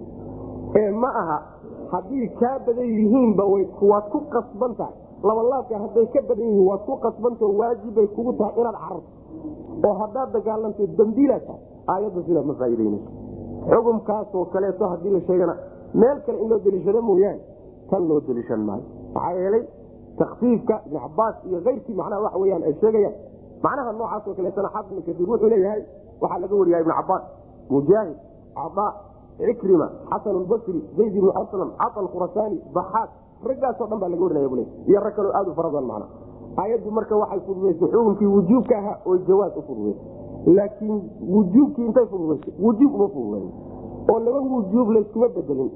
[0.80, 1.38] ee ma aha
[1.92, 3.44] haddii kaa badan yihiinba
[3.92, 4.96] waad ku qasban tahay
[5.30, 9.10] labalaabka hadday ka badan yihiin waad ku qasbantao waajibbay kugu tahay inaad cararto.
[9.88, 11.62] Oo haddaad dagaalanto dambiilaa tahay
[11.94, 13.10] aayadda sidaa ma faa'iideynayso
[13.72, 15.56] xukumkaasoo kaleeto haddii la sheegana
[15.94, 17.42] meel kale in loo deliishado mooyaane
[17.90, 18.84] tan loo deliishan maayo.
[19.14, 19.64] Maxaa yeelay
[20.18, 23.16] takfiifka ibn cabaas iyo keyrkii macnaha waxa weyaan ay sheegayaan
[23.64, 25.82] macnaha noocaasoo kaleetana xaafid kasiir wuxuu leeyahay
[26.22, 27.24] waxaa laga wariyaa ibn cabaas
[27.74, 28.18] mujaahid
[28.58, 28.90] cadaa
[29.48, 33.10] cikrima xasan lbasri zayd ibnu aslam catal khurasaani baxaaq
[33.50, 36.08] raggaasoo dhan baa laga warinaya bule iyo rag kaloo aad u fara badan macna
[36.62, 40.98] aayaddu marka waxay fududaysay xukunkii wujuubka ahaa oo jawaaz u fududaysay laakiin
[41.36, 43.50] wujuubkii intay fududaysay wujuub uma fududayn
[44.14, 45.72] oo laba wujuub layskuma bedelin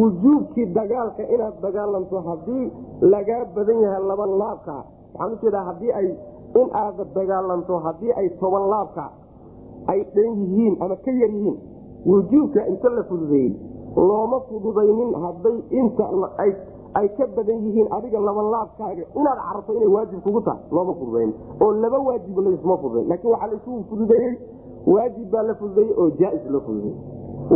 [0.00, 2.64] wujuubkii dagaalka inaad dagaalanto haddii
[3.14, 4.74] lagaa badan yahay laba laabka
[5.14, 6.08] waxaan u jeedaa haddii ay
[6.60, 9.04] in aad dagaalanto haddii ay toban laabka
[9.92, 11.56] ay dhan yihiin ama ka yar yihiin
[12.06, 13.52] wujuubka inta la fududeeyey
[13.96, 16.04] looma fududaynin hadday inta
[16.94, 21.32] ay ka badan yihiin adiga laba laabkaaga inaad cararto inay waajib kugu tahay looma fududayn.
[21.62, 23.08] Oo laba waajib laysma fududayn.
[23.08, 24.34] Laakiin waxaa laysu fududeeyey
[24.86, 26.96] waajib baa la fududeeyey oo jaais loo fududeeyey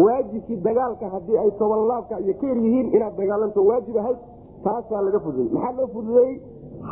[0.05, 4.19] waajibkii dagaalka haddii ay toban laabka iyo ka yar yihiin inaad dagaalanto waajib ahayd
[4.65, 6.35] taasaa laga fududeeyey maxaa loo fududeeyey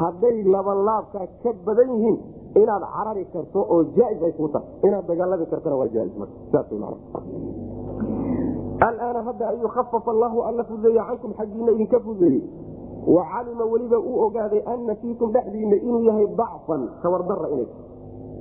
[0.00, 2.18] hadday laba laabka ka badan yihiin
[2.62, 4.68] inaad carari karto oo jaais ay kuu tahay.
[4.87, 6.35] Inaad dagaalami kartona waa jaais marka.
[6.52, 7.63] Saas man
[8.80, 12.42] alaana hadda ayuu khafafa allahu alla fududeeye cankum xaggiina idinka fududeeyey
[13.06, 17.66] wa calima weliba uu ogaaday ana fiikum dhexdiina inuu yahay dacfan tabardara inay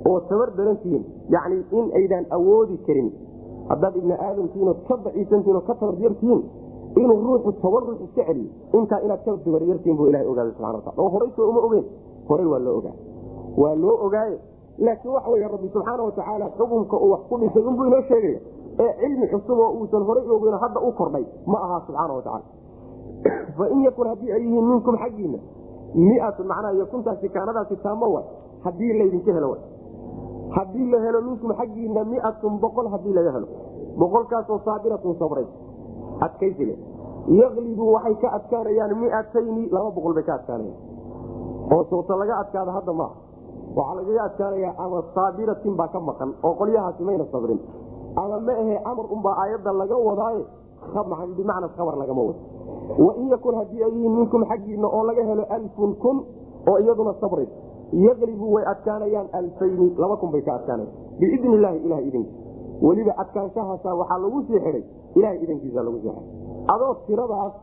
[0.08, 3.12] oo tabar darantihiin yani in aydaan awoodi karin
[3.68, 6.42] haddaad ibni aadamtihiinoo ka daciisantihin oo ka tabaryartihiin
[6.96, 11.02] inuu ruuxu toban ruux iska celiyo intaa inaad ka tabaryartihin buu ilaha ogaaday subana wataala
[11.02, 11.84] oo horayso uma ogeen
[12.28, 12.96] horay waa loo ogaa
[13.56, 14.38] waa loo ogaaye
[14.78, 18.40] laakiin waxa wey rabbi subxaana watacaala xukunka uu wax ku dhisay inbuu inoo sheegaya
[18.78, 22.46] ee cilmi cusub oo uusan horay ogeyn hadda u kordhay ma aha subxaana watacaala
[23.56, 25.38] fain yakun haddii ay yihiin minkum xaggiina
[25.94, 28.22] miatu macnaha yakuntaasi kaanadaasi taamo wa
[28.64, 29.58] haddii laydinka helo wa
[30.56, 33.48] haddii la helo minkum xaggiina miatun boqol haddii laga helo.
[33.98, 35.46] Boqolkaasoo saabiratun sabray.
[36.20, 36.74] Adkaysile
[37.28, 40.80] yaklibu waxay ka adkaanayaan miatayni laba boqol bay ka adkaanayaan.
[41.72, 43.14] Oo soota laga adkaada hadda maaha
[43.76, 47.60] waxaa lagaga adkaanayaa ama saabiratin baa ka maqan oo qolyahaasi mayna sabrin
[48.16, 50.44] ama ma ahe amar unbaa aayadda laga wadaaye
[51.36, 52.40] bimacna khabar lagama wado.
[52.98, 56.16] Wain yakun haddii ay yihiin minkum xaggiina oo laga helo alfun kun
[56.70, 57.48] oo iyaduna sabray
[57.92, 62.42] yaklibu way adkaanayaan alfayni laba kun bay ka adkaanayan biidn illaahi ilaha idinkiisa
[62.82, 64.84] weliba adkaanshahaasa waxaa lagu sii xidhay.
[65.14, 66.26] Ilahay idankiisa lagu sii xidhay.
[66.74, 67.54] Adoo tiradaas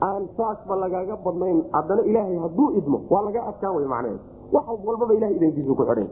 [0.00, 4.20] aan saasba lagaaga badnayn haddana ilaahay hadduu idmo waa laga adkaan way macnaheed
[4.52, 6.08] wax walbaba ilahay idankiisu ku xidhan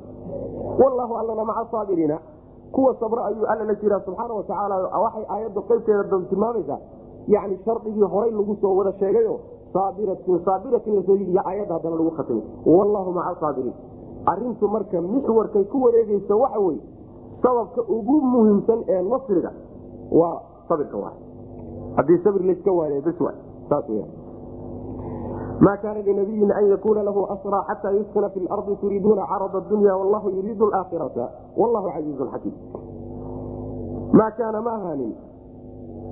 [0.80, 2.18] wallaahu allana maca saabiriina
[2.72, 6.78] kuwa sabra ayuu alla la jiraa subxaana watacaala waxay aayadda qaybteeda tilmaamaysaa
[7.28, 9.40] yani shardigii horay lagu soo wada sheegayo
[9.72, 12.42] saabiratin saabiratin la soo yii iyo aayadda haddana lagu khatimay.
[12.66, 13.74] Wallahu maca saabiriin
[14.26, 16.80] arintu marka mixwarkay ku wareegeysa waxa weye
[17.42, 19.52] sababka ugu muhiimsan ee nasriga
[20.12, 21.12] waa sabirka wa
[21.96, 23.18] haddii sabir layska waanay bs
[23.68, 23.84] saas
[25.66, 30.30] ma kaana linabiyin an yakuna lahu asra xata yuskina fi lardi turiiduuna carada dunya wallahu
[30.36, 31.24] yuriidu aakhirata
[31.56, 32.54] wallahu casiizun xakiim
[34.18, 35.12] maa kaana ma ahaanin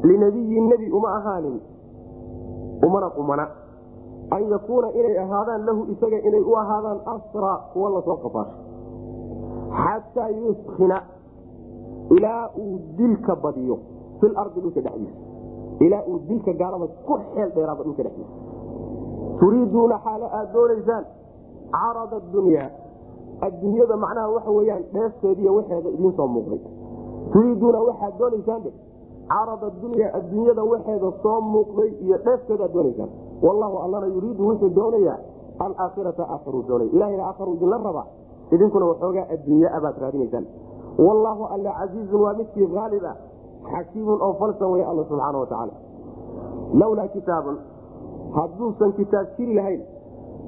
[0.02, 1.56] linabiyin nebi uma ahaanin
[2.86, 3.44] umana qumana
[4.36, 8.56] an yakuuna inay ahaadaan lahu isaga inay u ahaadaan asra kuwa la soo qafaasho
[9.82, 10.98] xataa yuskina
[12.16, 13.78] ilaa uu dilka badiyo
[14.20, 15.18] fi lardi dhulka dhexdiisa
[15.86, 18.45] ilaa uu dilka gaalada ku xeel dheeraado dhulka dhexdiisa
[19.40, 21.04] turiiduuna xaalo aad doonaysaan
[21.76, 22.68] carada dunyaa
[23.46, 26.60] adduunyada macnaha waxa weyaan dheefteediiy waxeeda idiinsoo muuqday.
[27.32, 28.62] Turiiduuna waxaad doonaysaan
[29.32, 33.10] carada dunyaa adduunyada waxeeda soo muuqday iyo dheefteedaad doonaysaan.
[33.46, 35.18] Wallahu allana yuriidu wuxuu doonayaa
[35.64, 36.88] alaakhirata aakharu doonay.
[36.96, 38.06] Ilahayna aakharu idinla rabaa
[38.54, 40.44] idinkuna waxoogaa adduunya abaad raadinaysaan.
[41.06, 43.16] Wallaahu alla casiizun waa midkii haalib ah
[43.72, 45.72] xakiimun oo falsan wey alla subxaana watacaala
[46.80, 47.56] lawlaa kitaabun
[48.36, 49.82] hadduusan kitaab jiri lahayn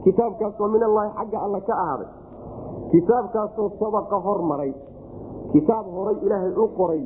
[0.05, 2.11] kitaabkaasoo min allaahi xagga alla ka ahaaday
[2.93, 4.73] kitaabkaasoo sabaqa hormaray
[5.53, 7.03] kitaab horay ilaahay u qoray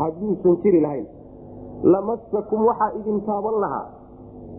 [0.00, 1.06] hadduusan jiri lahayn.
[1.92, 3.86] Lamasakum waxaa idin taaban lahaa.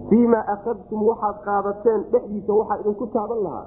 [0.09, 3.65] Fii maa akhadtum waxaad qaadateen dhexdiisa waxaa idinku taaban lahaa.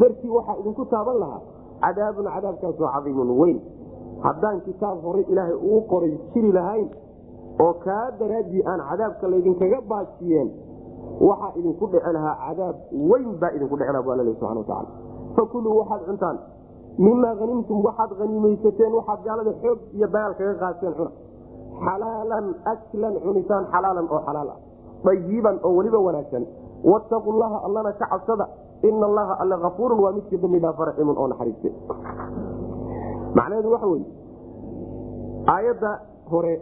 [0.00, 1.40] Dartii waxaa idinku taaban lahaa.
[1.84, 3.58] Cadaabun cadaabkaasoo cadiimun weyn.
[4.26, 6.88] Haddaan kitaab horay ilaahay uu qoray jiri lahayn
[7.64, 10.48] oo kaa daraaddii aan cadaabka laydinkaga baajiyeen
[11.28, 12.76] waxaa idinku dheci lahaa cadaab
[13.10, 14.88] weyn baa idinku dheci laha bu alla subana wataala
[15.36, 16.38] fakuluu waxaad cuntaan.
[16.98, 21.10] Mimaa hanimtum waxaad haniimaysateen waxaad gaalada xoog iyo dagaal kaga qaateen cuna
[21.84, 24.58] xalaalan aklan cunitaan xalaalan oo xalaal ah.
[25.04, 26.44] Dayiban oo weliba wanaagsan.
[26.92, 28.46] Wattaqu llaha allana ka cabsada.
[28.88, 31.68] Ina allaha alla afuurun waa midkii dambi dhaafa raxiimun oo naxariiste.
[33.36, 34.06] Macnaheedu waxa weye
[35.54, 35.90] aayadda
[36.30, 36.54] hore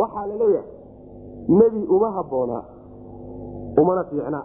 [0.00, 0.68] waxaa la leeyahay
[1.48, 2.62] nebi uma habboonaa
[3.76, 4.42] umana fiicna.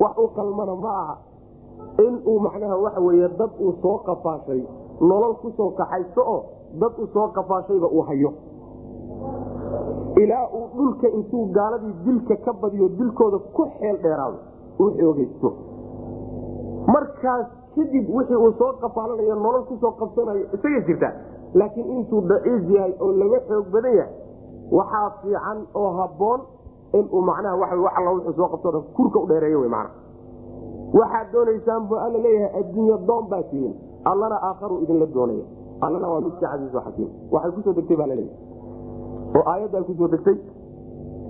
[0.00, 1.16] Wax u qalmana ma aha.
[1.98, 4.62] In uu macnaha waxa weye dad uu soo qafaashay
[5.00, 5.72] nolol ku soo
[6.26, 6.44] oo
[6.80, 8.32] dad uu soo qafaashayba uu hayo.
[10.16, 14.38] Ilaa uu dhulka intuu gaaladii dilka ka badiyo dilkooda ku xeel dheeraado
[14.80, 15.52] uu xoogaysto.
[16.86, 21.12] Markaas kadib wixii uu soo qafaalanayo nolol ku soo qabsanayo isagay jirtaa.
[21.54, 24.14] Laakiin intuu daciif yahay oo laga xoog badan yahay
[24.70, 26.40] waxaa fiican oo habboon
[26.98, 29.90] inuu macnaha wa wa alla wuxuu soo qabto dhan kurka u dheereeyo wy mana
[30.98, 33.74] waxaad doonaysaan bu alla leeyahay adduunya doon baa tihiin.
[34.10, 35.44] Allana aakharu idinla doonaya.
[35.80, 37.08] Allana waa midka casiiz xakiim.
[37.32, 38.38] Waxay ku soo degtay baa la leeyahay
[39.36, 40.36] oo aayadda ay ku soo degtay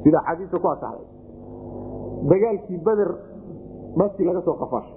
[0.02, 1.06] sida xadiiska ku asaxday.
[2.30, 3.10] Dagaalkii beder
[3.96, 4.96] baskii laga soo qafaashay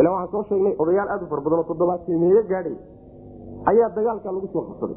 [0.00, 2.76] ila waxaan soo sheegnay odayaal aad u fara badan oo toddobaadkeemeeyo gaadhay
[3.70, 4.96] ayaa dagaalka lagu soo qabsaday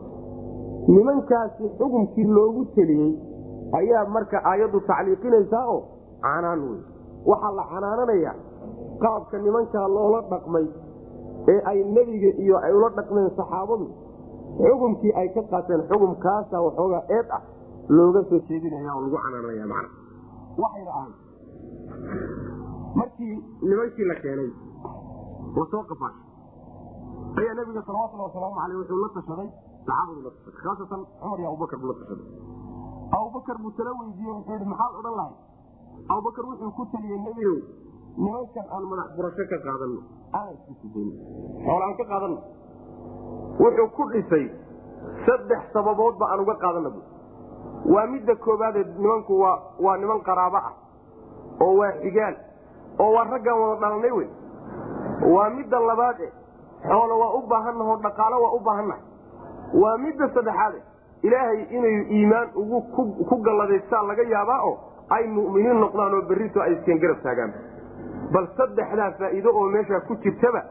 [0.87, 3.11] nimankaasi xukumkii loogu teliyey
[3.79, 5.79] ayaa marka aayaddu tacliiqinaysaa oo
[6.25, 6.81] canaan wey
[7.31, 8.35] waxaa la canaananayaa
[9.03, 10.67] qaabka nimankaa loola dhaqmay
[11.53, 13.87] ee ay nebiga iyo ay ula dhaqmeen saxaabadu.
[14.59, 17.41] Xukumkii ay ka qaateen xukumkaasa waxoogaa eed ah
[17.97, 19.85] looga soo jeedinaya oo lagu canaananaya man
[20.61, 21.13] waxayna ahay
[22.99, 23.35] markii
[23.69, 24.49] nimankii la keenay
[25.59, 26.25] oo qafaashay
[27.39, 29.49] ayaa nabiga salawatulli wasalaamu aleyh wuxuu la tashaday
[29.87, 32.27] saxaabadu la tashaday khaasatan cumar iyo abubakar buu la tashaday
[33.17, 35.35] abubakar buu tala weydiiye wuxuu yidhi maxaad odhan lahay
[36.13, 37.57] abubakar wuxuu ku taliyey nebigow
[38.23, 39.99] nimankan aan madax furasho ka qaadano
[40.33, 42.37] aan ka qaadano
[43.63, 44.45] wuxuu ku dhisay
[45.25, 47.01] saddex sababoodba aan uga qaadana bu
[47.93, 50.73] waa midda koobaadee nimanku waa waa niman qaraabo ah
[51.65, 52.35] oo waa xigaal
[52.99, 54.29] oo waa raggaan wada dhalanay wey
[55.35, 56.27] waa midda labaade
[56.89, 59.03] xoolo waa u baahannaho dhaqaalo waa u baahannahay.
[59.81, 60.79] Waa midda saddexaade
[61.23, 62.81] ilaahay inay iimaan ugu
[63.29, 64.75] ku galladaystaan laga yaabaa oo
[65.09, 67.53] ay mu'miniin noqdaan oo berrito ay iskeen garab taagaan.
[68.33, 70.61] Bal saddexdaa faa'iido oo meeshaa ku jirtaba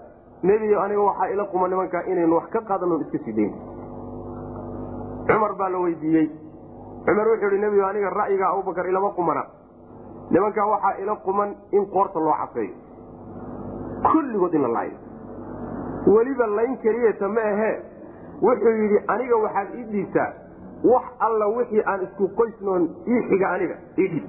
[0.43, 3.53] nebiyo aniga waxaa ila quma nimankaa inaynu wax ka qaadano iska sii dayn
[5.29, 6.27] cumar baa la weydiiyey.
[7.07, 9.43] Cumar wuxuu ihi nebiyo aniga ra'yiga abubakar ilama qumana.
[10.31, 12.75] Nimankaa waxaa ila quman in qoorta loo cafeeyo.
[14.13, 14.97] Kulligood in la laayo
[16.07, 17.75] weliba layn keliyata ma ahee
[18.43, 20.31] wuxuu yidhi aniga waxaad ii dhiibtaa
[20.93, 24.27] wax alla wixii aan isku qoysnoon ii xiga aniga ii dhiib.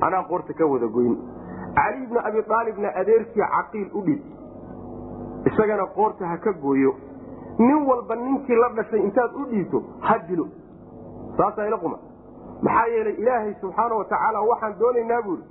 [0.00, 1.14] Anaa qoorta ka wada goyn.
[1.76, 4.22] Cali bna abi aalibna adeerkii caqiil u dhiib.
[5.46, 6.94] Isagana qoorta ha ka gooyo.
[7.58, 10.46] Nin walba ninkii la dhashay intaad u dhiibto ha dilo.
[11.36, 11.98] Saasaa ila quma.
[12.62, 15.42] Maxaa yeelay ilaahay subxaana watacaala waxaan doonaynaa buuri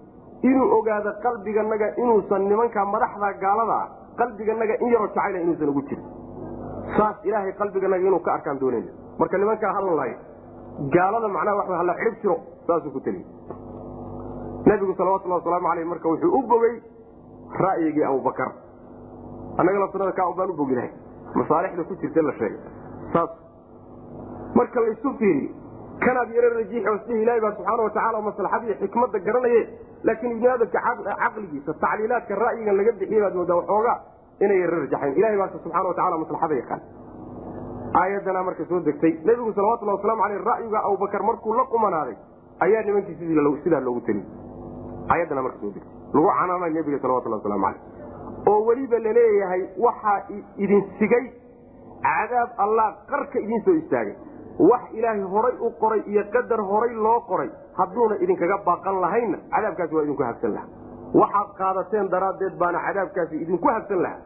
[0.43, 3.88] inuu ogaado qalbiganaga inuusan nimanka madaxda gaalada ah
[4.19, 6.03] qalbiganaga in yaroo jacayla inuusan ugu jirin
[6.97, 10.17] saas ilaahay qalbiganaga inuu ka arkaan doonayna marka nimankaa halan lahayn
[10.95, 13.25] gaalada macnaha wa hala xidhib jiro saasuu ku teliy
[14.69, 16.75] nabigu salawatulli wasalaamu aleyh marka wuxuu u bogey
[17.65, 18.49] ra'yigii abubakar
[19.60, 20.91] annaga laftirada kaa baan u boginahay
[21.39, 22.60] masaalixda ku jirta la sheegay.
[23.13, 23.29] Saas.
[24.55, 25.49] Marka laysu fiiriyo
[26.05, 29.62] kanaad yaro rajiix osdhihi ilahi baa subxaana watacaala maslaxadiiyo xikmadda garanaye
[30.07, 30.79] laakiin ibni aadamka
[31.23, 33.97] caqligiisa tacliilaadka ra'yigan laga bixiye baad moodaa waxoogaa
[34.45, 36.82] inay yaro rajaxayn ilahay baase subxana watacala maslaxada yaqaan.
[38.02, 42.15] Aayaddanaa marka soo degtay nebigu salawatulli waslamu aleyh ra'yiga abubakar markuu la qumanaaday
[42.65, 43.15] ayaa nimankii
[43.63, 44.23] sidaa loogu teliy
[45.15, 45.91] ayaddana marka soo degtay.
[46.13, 47.82] Lagu canaanay nebiga salawatulli waslamu aleyh
[48.52, 50.17] oo weliba la leeyahay waxaa
[50.63, 51.26] idin sigay
[52.08, 54.15] cadaab allah qarka idiin soo istaagay.
[54.69, 59.95] Wax ilaahay horay u qoray iyo qadar horay loo qoray hadduuna idinkaga baaqan lahaynna cadaabkaasi
[59.95, 60.69] waa idinku habsan lahaa
[61.13, 64.22] waxaad qaadateen daraaddeed baana cadaabkaasi idinku habsan lahaa.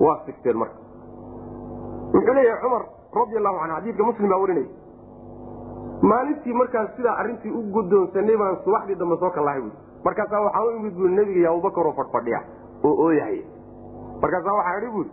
[0.00, 0.76] Waa sigteen marka.
[2.14, 2.82] Wuxuu leeyahay cumar
[3.16, 4.68] radi allahu canhu xadiidka muslim baa warinaya
[6.02, 9.72] maalintii markaas sidaa arrintii u guddoonsanay baan subaxdii dambe soo kallahay buui
[10.04, 12.40] markaasaa waxaan u imid buui nebiga iyo abubakar oo fadhfadhiya
[12.84, 13.44] oo ooyahaya
[14.22, 15.08] markaasaa waxaa idhi buui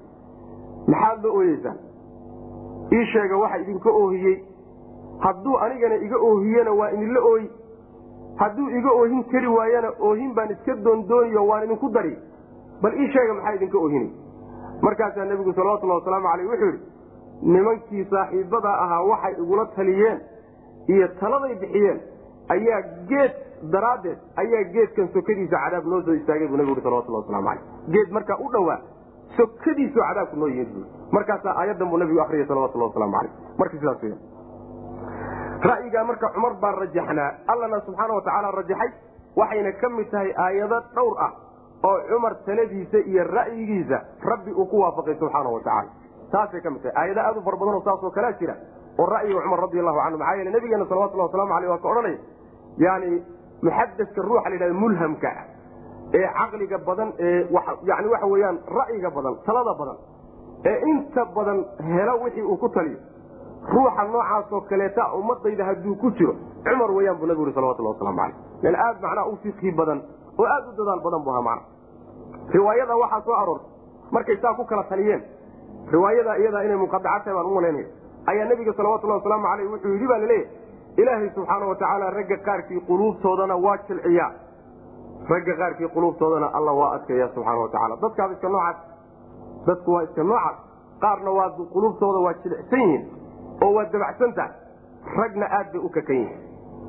[0.88, 1.78] maxaad la ooyeysaan?
[2.94, 4.36] Ii sheega waxa idinka oohiyey
[5.26, 7.50] hadduu anigana iga oohiyena waa idinla ooyi
[8.42, 12.18] hadduu iga oohin kari waayana oohin baan iska doondooniyo waan idinku dari.
[12.82, 14.10] Bal ii sheega maxaa idinka oohinay?
[14.82, 16.92] Markaasaa nebigu salawatullahi wasalaamu caleyh wuxuu yidhi
[17.54, 20.20] nimankii saaxiibada ahaa waxay igula taliyeen
[20.88, 22.00] iyo taladay bixiyeen
[22.56, 23.32] ayaa geed
[23.74, 27.64] daraaddeed ayaa geedkan sokadiisa cadaab noo soo istaagay buu nebigu ui salawatullah waslamu caleyh
[27.96, 28.80] geed markaa u dhowaa
[29.38, 30.82] sokadiisu cadaabku noo yimid bu
[31.18, 34.18] markaasaa aayaddan buu nabigu akriyay salawatullah waslamu caleyh marka sidaas weya
[35.70, 37.30] ra'yigaa marka cumar baan rajaxnaa.
[37.52, 38.90] Allana subxaana watacaala rajaxay
[39.42, 41.32] waxayna ka mid tahay aayado dhowr ah
[41.90, 43.98] oo cumar taladiisa iyo ra'yigiisa
[44.32, 45.90] rabbi uu ku waafaqay subxaana watacaala
[46.32, 46.96] taasay ka mid tahay.
[47.02, 48.56] Aayado aad u fara badan oo saasoo kalea jira
[49.00, 52.20] oo ra'yiga cumar radi allahu canhu maxaa yeele nabigeena salawatullah waslamu aleyh waa ka odhanaya.
[52.86, 53.12] Yani
[53.66, 55.32] muxadaska ruuxa la yidhahda mulhamka
[56.18, 57.48] ee caqliga badan ee
[57.92, 59.98] yani waxa weeyaan ra'yiga badan talada badan
[60.70, 61.60] ee inta badan
[61.96, 62.98] helo wixii uu ku taliyo
[63.72, 66.34] ruuxa noocaasoo kaleeta ummadayda hadduu ku jiro
[66.66, 70.02] cumar weyaan buu nabigu ui salawatullah waslamu caleyh nin aad macnaa u fiqhi badan
[70.40, 71.66] oo aad u dadaal badan bu ahaa macna
[72.56, 73.70] riwaayada waxaa soo aroortay
[74.12, 75.24] markay saa ku kala taliyeen
[75.96, 77.88] riwaayada iyadaa inay muqadaca tahay baan u malaynaya
[78.32, 80.48] ayaa nebiga salawatullahi wasalaamu caleyh wuxuu yidhi baa laleeyahy
[81.02, 84.32] ilaahay subxaana watacaala ragga qaarkii quluubtoodana waa jilciyaa.
[85.30, 88.78] Ragga qaarkii quluubtoodana alla waa adkaya subxaana watacaala dadkaas iska noocaas
[89.68, 90.58] dadku waa iska noocaas
[91.04, 93.04] qaarna waa quluubtooda waa jilicsan yihiin
[93.62, 94.52] oo waa dabacsan tahay
[95.18, 96.42] ragna aad bay u kakan yihiin.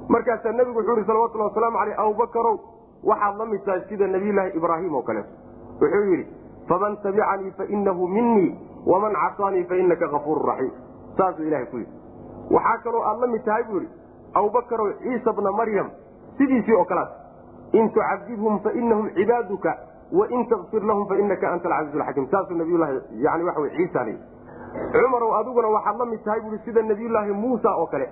[0.09, 2.57] Markaasaa nebigu wuxuu ihi salawatullahi wasalaamu caleyh abubakarow
[3.05, 5.33] waxaad la mid tahay sida nabiyulaahi ibraahim oo kaleeto
[5.81, 6.27] wuxuu yidhi
[6.69, 8.51] faman tabicanii fainahu minii
[8.87, 10.73] waman casaanii fainaka kafuuru raxiim
[11.19, 11.93] saasuu ilahay ku yidhi.
[12.51, 13.93] Waxaa kaloo aad la mid tahay buu yidhi
[14.35, 15.91] abubakarow ciisa bna maryam
[16.39, 17.11] sidiisii oo kalaas.
[17.73, 19.77] In tucadibhum fainahum cibaaduka
[20.13, 24.05] wain takfir lahum fainaka anta alcaiiz lxakiim saasuu nabiylahi yani waxa ciisa
[24.75, 28.09] cumarow adiguna waxaad la mid tahay buui sida nabiyulaahi muusa oo kale.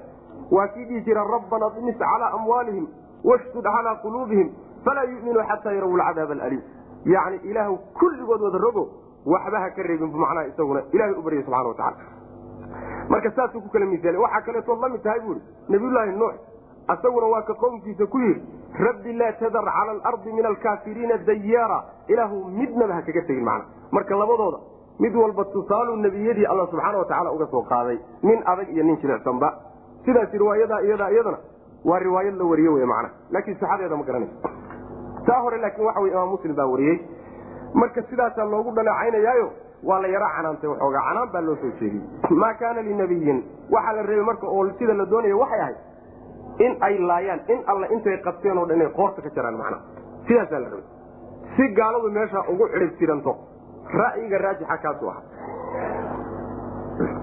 [0.51, 2.87] Waa kii dhihi jira rabbana dmis calaa amwaalihim
[3.25, 4.51] washdud calaa quluubihim
[4.85, 6.62] falaa yuminuu xataa yaraw lcadaab aliim
[7.05, 8.88] yani ilaahu kulligood wada rogo
[9.25, 14.42] ka reebin macnaha isaguna ilahay u baryay subxana watacaala marka saasuu ku kala misaal waxaa
[14.46, 16.35] kaleetood la mid tahay buui nabiyulaahi nuux.
[16.88, 18.42] Asaguna waa ka qowmkiisa ku yidhi
[18.79, 21.85] rabbi laa tadar cala alardi min alkaafiriina dayaara.
[22.09, 24.59] Ilaahu midnaba ha kaga tegin macna marka labadooda
[25.03, 29.49] mid walba tusaaluu nebiyadii alla subxaana watacaala uga soo qaaday nin adag iyo nin jilicsanba.
[30.05, 31.38] Sidaas riwaayadaa iyadaa iyadana
[31.91, 33.09] waa riwaayad la wariye wey macna.
[33.35, 34.37] Laakiin sixadeeda ma garanayso.
[35.27, 36.97] Taa hore laakiin waxa wey imaam muslim baa wariyey
[37.81, 39.47] marka sidaasaa loogu dhaleecaynayaayo
[39.88, 43.38] waa la yara canaantay waxoogaa canaan baa loo soo jeediyey maa kaana linabiyin
[43.75, 45.79] waxaa la reebay marka oo sida la doonaya waxay ahayd
[46.67, 49.79] in ay laayaan in alla intay qabteen oo dhan inay qoorta ka jaraan macna.
[50.27, 50.85] Sidaasaa la rabay
[51.57, 53.33] si gaaladu meesha ugu cidhib tiranto
[54.00, 55.22] ra'yiga raajixa kaasu aha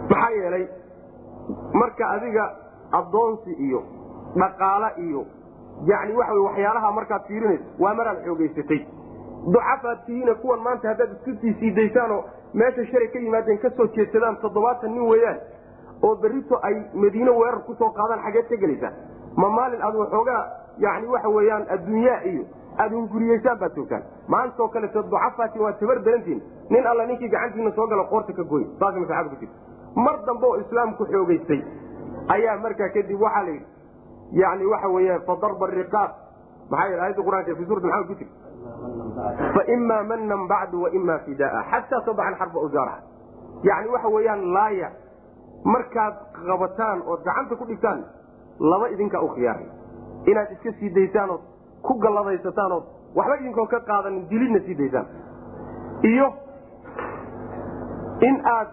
[0.09, 0.67] maxaa yeelay
[1.73, 2.45] marka adiga
[2.99, 3.83] addoonsi iyo
[4.35, 5.25] dhaqaale iyo
[5.85, 8.81] yani waxa wy waxyaalaha markaad fiirinayso waa maraad xoogeysatay
[9.53, 14.37] ducafaad tihiina kuwan maanta haddaad isku sii siidaysaanoo meesha shalay ka yimaadeen ka soo jeedsadaan
[14.41, 15.39] toddobaatan nin weeyaan
[16.03, 18.91] oo berrito ay madiine weerar ku soo qaadaan xageed ka gelaysaa
[19.37, 20.43] ma maalin aad waxoogaa
[20.85, 22.43] yani waxa weeyaan adduunyaa iyo
[22.83, 26.39] aad hunguriyeysaan baad joogtaan maantoo kaleto ducafaatiin waa tabar darantiin.
[26.69, 29.57] Nin alla ninkii gacantiina soo gala qoorta ka gooy saas masaxaada ku jirta
[30.05, 31.61] mar dambe oo islaamku xoogeystay
[32.35, 33.65] ayaa markaa kadib waxaa la yidhi
[34.41, 36.11] yani waxa weya fadarba riqaab.
[36.71, 38.35] Maxaa yeel ayadda qur'aanka fi suurat maxamed ku jirta
[39.55, 42.99] faima manan bacdu waima fidaa xataa tadaca alxarba usaaraha
[43.63, 44.89] yani waxa weeyaan laaya.
[45.73, 46.15] Markaad
[46.47, 48.03] qabataan ood gacanta ku dhigtaan
[48.59, 49.67] laba idinkaa u khiyaaray.
[50.25, 51.29] Inaad iska sii daysaan
[51.81, 52.71] ku galladaysataan
[53.15, 55.05] waxba idinkoo ka qaadanin dilidna sii daysaan.
[56.11, 56.27] Iyo
[58.21, 58.67] in aad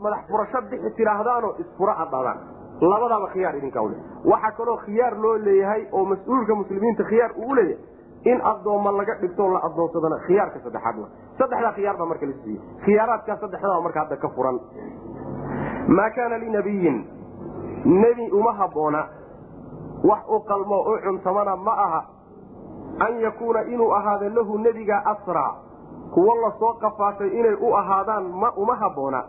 [0.00, 2.38] madax furasho bixi tidhaahdaanoo isfuro aad dhaadaan
[2.80, 7.84] labadaaba khiyaar idinkaa ule waxaa kaloo khiyaar loo leeyahay oo mas'uulka muslimiinta khiyaar uu leeyahay
[8.24, 10.96] in addoomma laga dhigto la addoonsadana khiyaarka saddexaad
[11.38, 12.60] saddexdaa khiyaar baa marka la siiyey.
[12.84, 14.56] Khiyaaraadkaa saddexdaa marka hadda ka furan.
[15.96, 16.96] Maa kaana linabiyin
[18.02, 19.00] nebi uma habboona
[20.10, 22.00] wax u qalmo u cuntamana ma aha
[23.06, 25.52] an yakuuna inuu ahaado lahu nebiga asraa
[26.14, 29.20] kuwo la soo qafaatay inay u ahaadaan ma uma habboona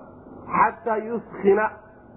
[0.58, 1.70] xataa yuskina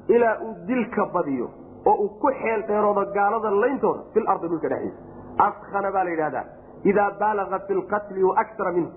[0.09, 1.49] ilaa uu dilka badiyo
[1.87, 5.01] oo uu ku xeel dheeroodo gaalada layntooda fil ardi dhulka dhexdiisa.
[5.47, 6.45] Askana baa la yidhahdaa
[6.91, 8.91] idaa baalaga fi lqatli waakara minhu.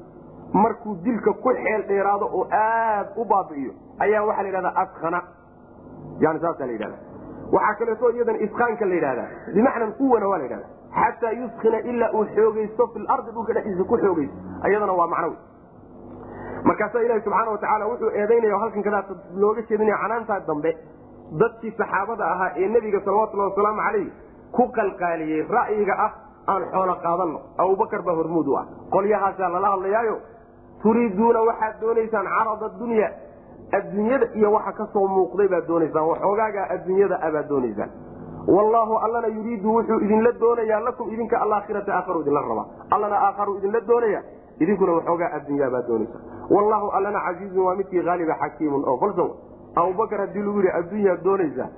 [0.53, 5.19] Markuu dilka ku xeel dheeraado oo aad u baabi'iyo ayaa waxaa la yidhahdaa askana
[6.19, 6.97] yani saasaa la yidhahda
[7.55, 9.27] waxaa kaleeto iyadan iskaanka la yidhahdaa.
[9.55, 10.67] Bimacnan quwana waa la yidhahda
[10.99, 12.99] xataa yuskina ilaa uu xoogaysto fi
[13.33, 15.37] dhulka dhexdiisa ku xoogaysto ayadana waa macnawi
[16.63, 19.09] markaasaa ilahi subxaana watacaala wuxuu eedaynaya halkan kadaas
[19.43, 20.71] looga jeedinaya canaantaa dambe
[21.39, 24.07] dadkii saxaabada ahaa ee nebiga salawatullahi wasalaamu calayh
[24.51, 26.11] ku qalqaaliyey ra'yiga ah
[26.53, 30.17] aan xoolo qaadanno abubakar baa hormuud u ah qolyahaasaa lala hadlayaayo
[30.83, 33.09] turiiduuna waxaad doonaysaan carada dunya
[33.77, 37.89] adduunyada iyo waxa ka soo muuqday baad doonaysaan waxoogaagaa adduunyada abaad doonaysaan
[38.47, 43.81] wallaahu allana yuriidu wuxuu idinla doonayaa lakum idinka alaakhirata aakharu idinla rabaa allana aakharu idinla
[43.87, 44.21] doonaya
[44.59, 46.19] idinkuna waxoogaa adduunyaa baad doonaysa.
[46.49, 49.29] Wallaahu allana casiizun waa midkii haaliba xakiimun oo falsow
[49.75, 51.69] abubakar haddii lagu yidhi adduunyaad doonaysaa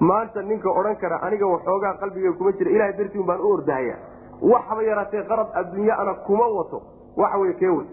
[0.00, 3.96] maanta ninka odhan kara aniga waxoogaa qalbiga kuma jira ilahay dartiin baan u ordahaya
[4.42, 6.82] waxba yaraatee qarab adduunya ana kuma wato.
[7.16, 7.86] Waxa wey?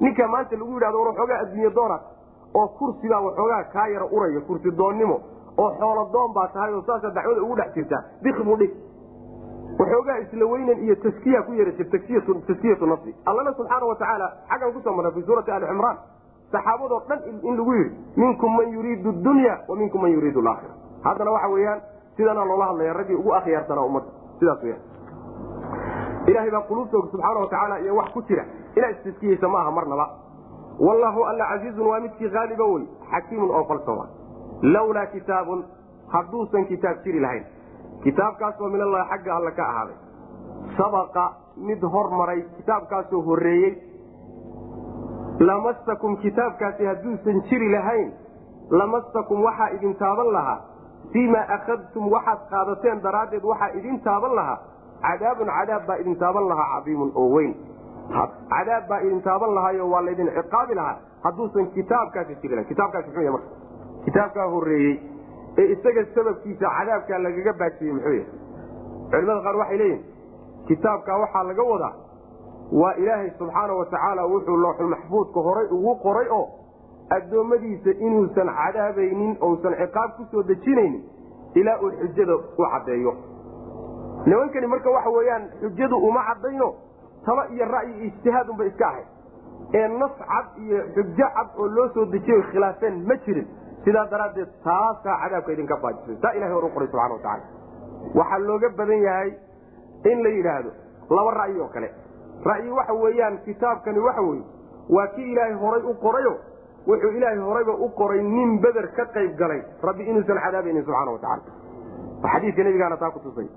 [0.00, 2.00] Ninka maanta lagu yidhahdo war waxoogaa adduunya doonaad
[2.54, 5.20] oo kursibaa waxoogaa kaa yara uraya kursi doonnimo
[5.58, 8.02] oo xoolo doon baa tahay oo saasaa dacwada ugu dhex jirtaa.
[8.22, 8.72] Bikbu dhig.
[9.78, 11.68] Waxoogaa isla weynan iyo taskiya ku jir
[12.46, 15.96] taskiyatu nafsi allana subxaana watacaala xaggan ku soo marna fi suurati ali cimraan.
[16.52, 21.30] Saxaabadoo dhan in lagu yidhi minkum man yuriidu dunya wa minkum man yuriidu alaakhira haddana
[21.30, 21.80] waxa weeyaan
[22.16, 24.10] sidanaa loola hadlaya raggii ugu akhyaarsanaa ummadda.
[24.38, 24.82] Sidaas weyaan
[26.26, 28.44] ilahay baa quluubtooda subxaana watacaala iyo wax ku jira
[28.76, 30.06] inaa istaskiyeysa ma aha marnaba.
[30.80, 34.06] Wallaahu alla casiizun waa midkii haaliba wey xakiimun oo falsowa
[34.62, 35.64] lawlaa kitaabun
[36.14, 37.44] hadduusan kitaab jiri lahayn
[38.04, 39.96] kitaabkaasoo min allahi xagga alle ka ahaaday
[40.78, 41.24] sabaqa
[41.56, 43.72] mid hormaray kitaabkaasoo horreeyey
[45.40, 48.12] lamastakum kitaabkaasi hadduusan jiri lahayn
[48.70, 50.58] lamastakum waxaa idin taaban lahaa
[51.12, 54.58] fiimaa akhadtum waxaad qaadateen daraaddeed waxaa idin taaban lahaa
[55.06, 57.54] cadaabun cadaab baa idin taaban lahaa cadiimun oo weyn
[58.54, 63.24] cadaab baa idin taaban lahaayo waa laydin ciqaabi lahaa hadduusan kitaabkaasi jiri lahayn kitaabkaasi muxuu
[63.26, 63.63] yahay marka
[64.04, 64.96] kitaabkaa horreeyey
[65.58, 68.24] ee isaga sababkiisa cadaabkaa lagaga baajiyey muxuu yahay?
[69.10, 70.04] Culimada qaar waxay leeyihiin
[70.68, 71.92] kitaabkaa waxaa laga wadaa
[72.80, 76.46] waa ilaahay subxaana watacaala wuxuu looxul maxfuudka horay ugu qoray oo
[77.16, 81.02] addoommadiisa inuusan cadaabaynin ousan ciqaab ku soo dejinaynin
[81.60, 83.12] ilaa uu xujada u caddeeyo.
[84.26, 86.68] Nimankani marka waxa weeyaan xujadu uma caddayno
[87.26, 89.06] talo iyo ra'yi iyo ijtihaad unbay iska ahayd.
[89.74, 93.46] Ee nas cad iyo xujo cad oo loo soo dejiyo khilaafeen ma jirin
[93.84, 97.44] sidaa daraaddeed taasaa cadaabka idinka baajisay taa ilahay hor u qoray subxana watacaala
[98.20, 99.30] waxaa looga badan yahay
[100.12, 100.70] in la yidhaahdo
[101.16, 101.88] laba ra'yi oo kale.
[102.50, 104.42] Ra'yi waxa weeyaan kitaabkani waxa weye
[104.96, 106.32] waa kii ilaahay horay u qorayo
[106.88, 111.42] wuxuu ilaahay horayba u qoray nin beder ka qayb galay rabbi inuusan cadaabaynin subxana watacaala
[112.32, 113.48] xadiiska nabigaana taa kutusay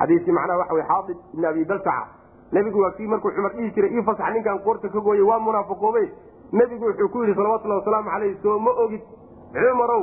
[0.00, 2.04] xadiiskii macnaha waxa wey xaadib ibn abi baltaca
[2.52, 6.02] nebigu waa kii markuu cumar dhihi jiray ii fasax ninkaan qoorta ka gooyey waa munaafiqoobe.
[6.52, 9.02] Nebigu wuxuu ku yidhi salawatullahi wasalaamu calayh soo ma ogid
[9.54, 10.02] cumarow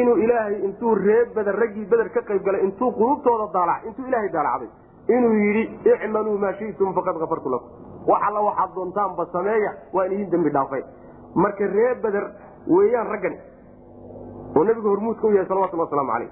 [0.00, 4.68] inuu ilaahay intuu ree beder raggii beder ka qayb galay intuu qulubtooda intuu ilaahay daalacday
[5.16, 5.64] inuu yidhi
[5.94, 7.70] icmaluu maa shi'tum faqad kafartu lakum.
[8.06, 10.82] Wax alla waxaad doontaanba sameeya waan idin dembi dhaafay.
[11.34, 12.24] Marka ree beder
[12.68, 13.38] weeyaan raggani
[14.56, 16.30] oo nebigu hormuudka u yahay salawatullah waslamu calayh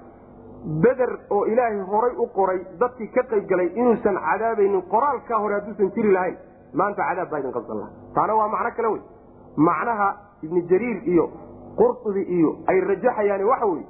[0.83, 5.91] beder oo ilaahay horay u qoray dadkii ka qayb galay inuusan cadaabaynin qoraalkaa hore hadduusan
[5.95, 6.37] jiri lahayn
[6.73, 9.01] maanta cadaab baa idin qabsan laha taana waa macno kale wey.
[9.57, 10.07] Macnaha
[10.43, 11.25] ibni jariir iyo
[11.77, 13.85] qurtubi iyo ay rajaxayaan waxa weye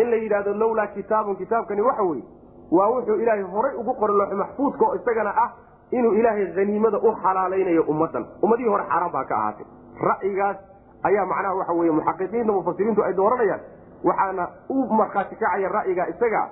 [0.00, 2.22] in la yidhahdo lawlaa kitaabun kitaabkani waxa weye
[2.76, 5.50] waa wuxuu ilaahay horay ugu qoray loox maxfuudka oo isagana ah
[5.90, 9.66] inuu ilaahay haniimada u xalaalaynayo ummadan ummadihii hore xaaraan baa ka ahaatay.
[10.08, 10.56] Ra'yigaas
[11.08, 13.60] ayaa macnaha waxa weye muxaqiqiinta mufasiriintu ay dooranayaan.
[14.04, 16.42] Waxaana u markhaati kacaya ra'yiga isaga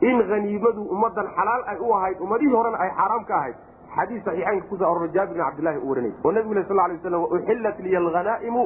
[0.00, 3.56] in haniimadu ummadan xalaal ay u ahayd ummadihii horena ay xaaraam ka ahayd.
[3.96, 7.22] Xadiis saxiixaynka ku soo aroray jaabir bin cabdillahi u warinay oo nabigu sal lay waslam
[7.36, 8.62] uxillat liya alhanaa'imu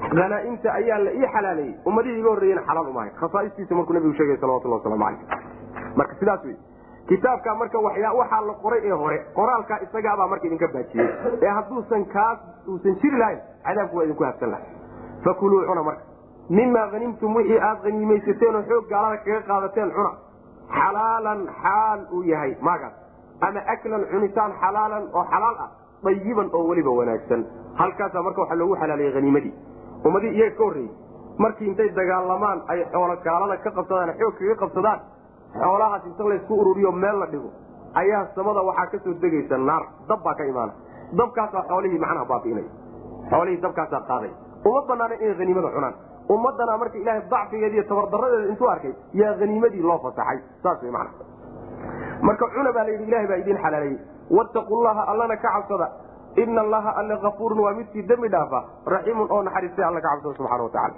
[0.00, 4.36] hanaaimta ayaa la ii xalaaleeyey ummadihii iga horreeyena xalaal uma ahayd khasaa'istiisa markuu nabigu sheegay
[4.44, 6.56] salawatullah waslamu calayh marka sidaas wey
[7.08, 11.08] kitaabka marka waxaa la qoray ee hore qoraalkaa isagaabaa marka idinka baajiyey.
[11.42, 12.38] Ee hadduusan kaas
[12.68, 14.66] uusan jiri lahayn cadaabku waa idinku habsan lahay
[15.24, 16.02] fakuluu cuna marka.
[16.58, 20.10] Mimaa hanimtum wixii aad haniimaysateen oo xoog gaalada kaga qaadateen cuna.
[20.78, 22.94] Xalaalan xaal uu yahay maagaas.
[23.46, 25.70] Ama aklan cunitaan xalaalan oo xalaal ah
[26.04, 27.40] dayiban oo weliba wanaagsan.
[27.80, 29.54] Halkaasaa marka waxaa loogu xalaaliyey haniimadii
[30.06, 30.90] ummadii iyaga ka horreeyey.
[31.38, 35.00] Markii intay dagaalamaan ay xoolo gaalada ka qabsadaan xoog kaga qabsadaan
[35.62, 37.50] xoolahaas inta laysku ururiyo meel la dhigo
[38.00, 39.82] ayaa samada waxaa ka soo degaysa naar.
[40.08, 40.72] Dab baa ka imaana
[41.18, 42.70] dabkaasaa xoolihii macnaha baabi'inaya.
[43.30, 44.30] Xoolihii dabkaasaa qaaday
[44.68, 45.94] uma banaana inay haniimada cunaan.
[46.34, 50.38] Ummadana marka ilaahay dacfigeeda iyo tabardaradeeda intuu arkay yaa haniimadii loo fasaxay.
[50.62, 51.24] Saas way macna
[52.26, 53.98] marka cuna baa layidhi ilahay baa idiin xalaaleeyey
[54.36, 55.86] wattaqu llaha allana ka cabsada
[56.36, 60.62] ina allaha alle kafuurun waa midkii dembi dhaafa raxiimun oo naxariistay alla ka cabsada subxana
[60.62, 60.94] watacala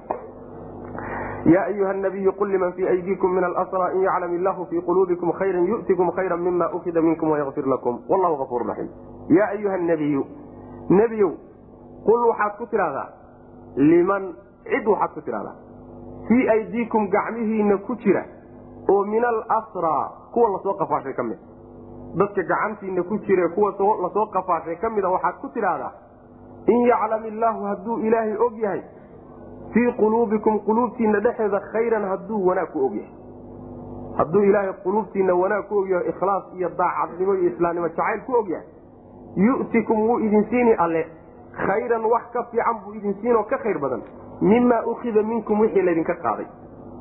[1.47, 5.61] ya ayuha nabiyu qul liman fii aydiikum min alasra in yaclam illahu fii quluubikum khayra
[5.61, 8.01] yu'tikum khayra mima ukida minkum wayakfir lakum.
[8.09, 8.89] Wallahu kafuurun raxiim
[9.29, 10.25] ya ayuha nabiyu
[10.91, 11.31] nebiyow
[12.07, 13.09] qul waxaad ku tidhahdaa
[13.77, 14.35] liman
[14.65, 15.55] cid waxaad ku tidhahdaa
[16.29, 18.25] fii aydiikum gacmihiina ku jira
[18.89, 21.39] oo min alasraa kuwa la soo qafaashay ka mid
[22.15, 23.71] dadka gacantiina ku jire kuwa
[24.03, 25.93] la soo qafaashay ka mida waxaad ku tidhaahdaa
[26.67, 28.83] in yaclam illaahu hadduu ilaahay og yahay
[29.75, 33.13] fii quluubikum quluubtiina dhexeeda khayran hadduu wanaag ku og yahay.
[34.19, 38.49] Hadduu ilaahay quluubtiina wanaag ku og yahay ikhlaas iyo daacadnimo iyo islaamnimo jacayl ku og
[38.49, 38.67] yahay
[39.37, 41.05] yu'tikum wuu idin siini alle.
[41.53, 44.03] Khayran wax ka fiican buu idin siinoo ka khayr badan.
[44.41, 46.47] Mimaa ukida minkum wixii laydinka qaaday.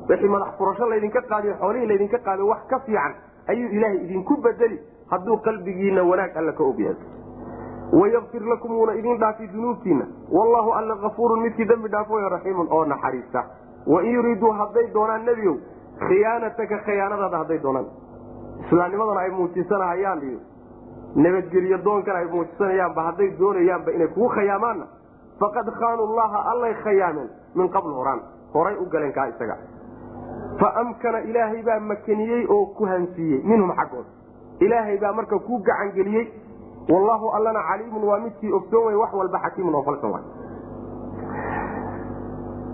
[0.08, 3.14] Wixii madax furasho laydinka qaadiyo xoolihii laydinka qaaday wax ka fiican
[3.48, 4.78] ayuu ilaahay idinku bedeli
[5.10, 6.96] hadduu qalbigiina wanaag alle ka og yahay.
[7.92, 13.44] Wayakfir lakum wuuna idin dhaafi dunuubtiina wallahu alle kafuurun midkii dembi dhaafooyo raxiimun oo naxariista.
[13.86, 15.56] Wain yuriiduu hadday doonaan nebigow
[16.08, 17.86] khiyaanataka khiyaanadaada hadday doonaan.
[18.66, 20.40] Islaamnimadana ay muujisanahayaan iyo
[21.14, 24.86] nabadgelyo doonkana ay muujisanayaanba hadday doonayaanba inay kugu khayaamaanna
[25.40, 28.20] faqad khaanuu llaha allay khayaameen min qabl horaan
[28.54, 29.56] horay u galeen kaa isaga.
[30.60, 34.10] Fa amkana ilaahay baa makaniyey oo ku hansiiyey minhum xaggooda
[34.60, 36.26] ilaahay baa marka ku gacangeliyey.
[36.88, 40.24] Wallahu allana caliimun waa midkii ogsoon way wax walba xakiimun oo falsan waay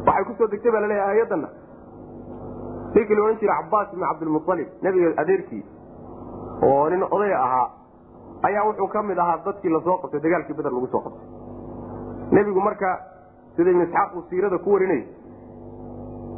[0.06, 1.48] waxay ku soo degtay baa la leeyahay aayadana
[2.94, 5.62] ninkii la odhan jira cabaas ibni cabdilmualib nabiga adeerkii
[6.68, 7.66] oo nin oday ahaa
[8.48, 11.26] ayaa wuxuu ka mid ahaa dadkii la soo qabtay dagaalkii beder lagu soo qabtay.
[12.32, 12.88] Nebigu marka
[13.56, 15.02] sida ibn isxaaq uu siirada ku warinay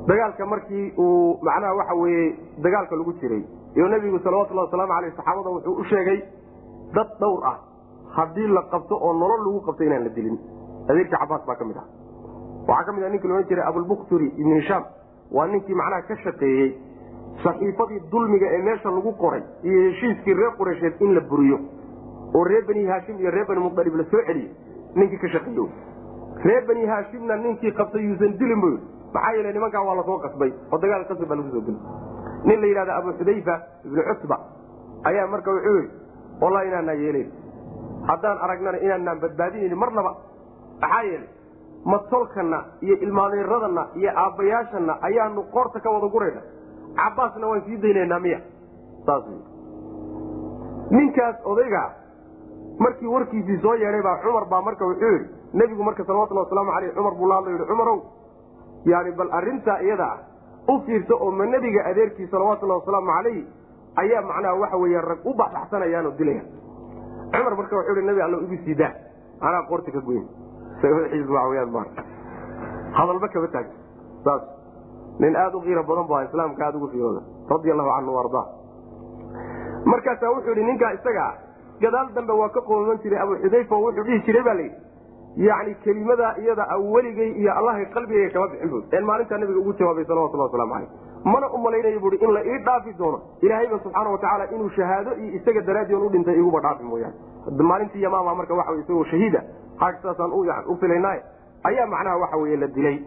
[0.06, 2.24] dagaalka markii uu macnaha waxa weye
[2.62, 3.42] dagaalka lagu jiray
[3.76, 6.18] iyo nebigu salawatullahi wasalaamu aleyh saxaabada wuxuu u sheegay
[6.94, 7.56] dad dhowr ah.
[8.16, 10.36] Haddii la qabto oo nolol lagu qabto inaan la dilin.
[10.88, 11.86] Adeerkii cabaas baa ka mid ah.
[12.68, 14.84] Waxaa ka mid ah ninkii la odhan jiray abulbukturi ibnu hishaam
[15.32, 16.68] waa ninkii macnaha ka shaqeeyey
[17.44, 21.58] saxiifadii dulmiga ee meesha lagu qoray iyo heshiiskii reer qureysheed in la buriyo.
[22.34, 24.50] Oo reer bani haashim iyo reer bani mualib la soo celiyo
[24.94, 25.68] ninkii ka shaqeeyo
[26.44, 28.70] reer bani haashimna ninkii qabtay yuusan dilin bu
[29.14, 31.78] maxaa yeele nimankaa waa la soo qasbay oo dagaal qasab baa lagu soo dili
[32.48, 33.54] nin la yidhahda abu xudayfa
[33.86, 34.36] ibnu cutba
[35.10, 35.90] ayaa marka wuxuu yii
[36.42, 37.28] wallahi inaanaa yeelen
[38.08, 40.12] haddaan aragnana inaanaan badbaadinayni marnaba
[40.82, 41.28] maxaa yeelay
[41.92, 46.40] matolkana iyo ilmaadeeradana iyo aabbayaashana ayaanu qoorta ka wada gurayna.
[46.98, 48.38] Cabaasna waan sii daynaynaa miya.
[49.06, 49.24] Saas
[50.90, 51.82] ninkaas odayga
[52.78, 56.94] markii warkiisii soo yeedhay baa cumar baa marka wuxuu yidhi nebigu marka salawatulli wasalaamu aleyh
[56.94, 57.98] cumar buu la hadla yidhi cumarow
[58.92, 60.18] yani bal arrintaa iyada ah
[60.68, 63.44] u fiirsa oo ma nebiga adeerkii salawatullahi wasalaamu calayh
[63.96, 66.42] ayaa macnaha waxa weeye rag u baxbaxsanayaanoo dilaya.
[67.32, 68.92] Cumar marka wuxuu hi nabi alla igu siidaa
[69.40, 70.26] anaa qoorta ka goyn.
[72.92, 73.66] Hadalba kama taag.
[74.24, 74.42] Saas.
[75.18, 77.20] Nin aada u qiiro badan bu islaamka aada ugu fiirooda.
[77.50, 78.46] Radi allahu canhu ardaa.
[79.84, 81.32] Markaasaa wuxuu yidhi ninkaa isagaa
[81.80, 84.76] gadaal dambe waa ka qooman jiray abu xudayfa oo wuxuu dhihi jiray baa layidhi
[85.36, 90.04] yani kelimadaa iyada a weligay iyo allahay qalbigayga kama bixin bu maalintaa nabiga ugu jawaabay
[90.04, 90.88] salawatullah waslamu caleyh
[91.24, 93.20] mana u malaynayo in la ii dhaafi doono.
[93.42, 97.14] Ilaahayba subxaana watacaala inuu shahaado iyo isaga daraadii on u dhintay iguba dhaafi mooyaane.
[97.62, 99.42] Maalintii yamaama marka waxa isagoo shahiida
[99.76, 99.96] haag
[100.68, 101.20] u filaynaay
[101.64, 102.98] ayaa macnaha waxa weye la dilay.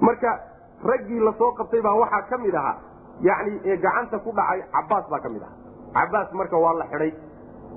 [0.00, 0.40] Marka
[0.84, 2.76] raggii la soo qabtay baa waxaa ka mid ahaa.
[3.20, 5.54] Yani gacanta ku dhacay cabaas baa ka mid aha
[5.94, 7.12] cabaas marka waa la xidhay.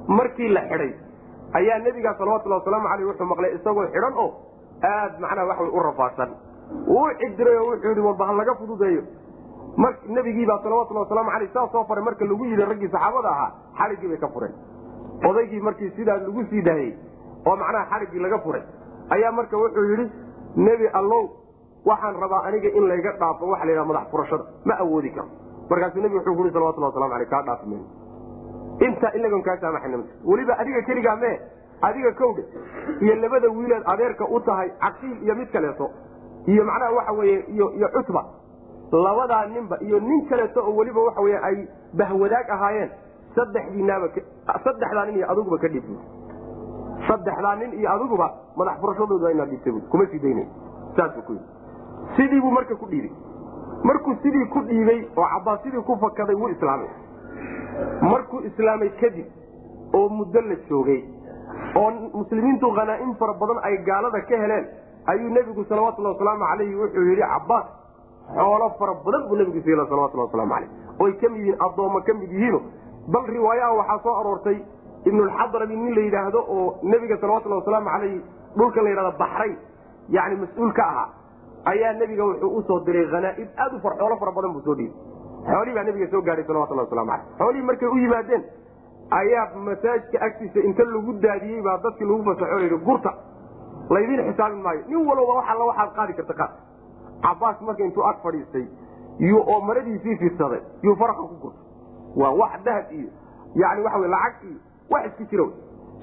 [0.08, 0.94] Markii la xidhay
[1.54, 4.30] ayaa nebigaa salawatullahi wasalaamu aleyh wuxuu maqlay isagoo xidhan oo
[4.84, 6.30] aad macnaha wax way u rafaadsan.
[6.88, 9.04] Uu cidiray oo wuxuu yihi walba ha laga fududeeyo.
[10.16, 14.18] Nebigiibaa salawatullahi wasalaamu aleyh saas soo faray marka lagu yidhi raggii saxaabada ahaa xadhiggii bay
[14.18, 14.54] ka fureen
[15.30, 16.94] odaygii markii sidaa lagu sii daayey
[17.48, 18.64] oo macnaha xadhiggii laga furay
[19.16, 20.06] ayaa marka wuxuu yidhi
[20.68, 21.24] nebi allow
[21.86, 25.28] waxaan rabaa aniga in layga dhaafo waxa la yidhaha madax furashada ma awoodi karo.
[25.70, 27.86] Markaasuu nebigu wuxuu kuhi salawatullah waslamu aleyh kaa dhaafi mayno
[28.80, 31.40] intaa ilagon kaa saamaxayna weliba adiga keligaa mee
[31.82, 32.44] adiga kowdha
[33.02, 35.90] iyo labada wiileed adeerka u tahay caqiil iyo mid kaleeto
[36.46, 38.26] iyo macnaha waxa weye iyo cutba
[38.92, 42.90] labadaa ninba iyo nin kaleeto oo weliba waxa wey ay bahwadaag ahaayeen
[43.36, 44.08] saddexdiinaaba
[44.64, 45.84] saddexdaa nin iyo adiguba ka dhiib
[47.08, 50.48] saddexdaa nin iyo adiguba madax furashadooda inaad dhibta bu kuma sii daynay
[50.98, 51.46] saasuu ku yidhi.
[52.16, 53.12] Sidii buu marka ku dhiibay.
[53.84, 56.88] Markuu sidii ku dhiibay oo cabbaas sidii ku fakaday wuu islaamay
[58.02, 59.26] markuu islaamay kadib
[59.94, 61.02] oo muddo la joogay
[61.82, 64.66] oo muslimiintu khanaa'im fara badan ay gaalada ka heleen
[65.12, 67.68] ayuu nebigu salawatullahi wasalaamu calayhi wuxuu yidhi cabbaas
[68.38, 70.70] xoolo fara badan buu nebigu siila salawatullahi waslamu calayh
[71.06, 72.60] oy ka mid yihiin addoommo ka mid yihiino
[73.14, 74.58] bal riwaayaha waxaa soo aroortay
[75.10, 78.20] ibnulxadrami nin la yidhaahdo oo nebiga salawatullahi wasalaamu calayhi
[78.58, 79.56] dhulkan la yidhahdo baxrayn
[80.18, 81.08] yani mas'uul ka ahaa
[81.72, 85.07] ayaa nebiga wuxuu u soo diray hanaaib aad u xoolo fara badan buu soo dhiibay
[85.46, 88.44] xoolihii baa nebiga soo gaadhay salawatullah waslamu caleyh xoolihii markay u yimaadeen
[89.20, 93.14] ayaa masaajidka agtiisa inta lagu daadiyey baa dadkii lagu fasaxo layidhi gurta
[93.90, 94.82] laydin xisaabin maayo.
[94.88, 96.52] Nin walba wax alla waxaad qaadi karta qaad
[97.26, 98.66] cabaas marka intuu ag fadhiistay
[99.20, 101.64] yuu oo maradiisii fidsaday yuu faraqa ku gurtay.
[102.22, 103.10] Waa wax dahab iyo
[103.56, 104.60] yani waxa wey lacag iyo
[104.90, 105.46] wax iska jira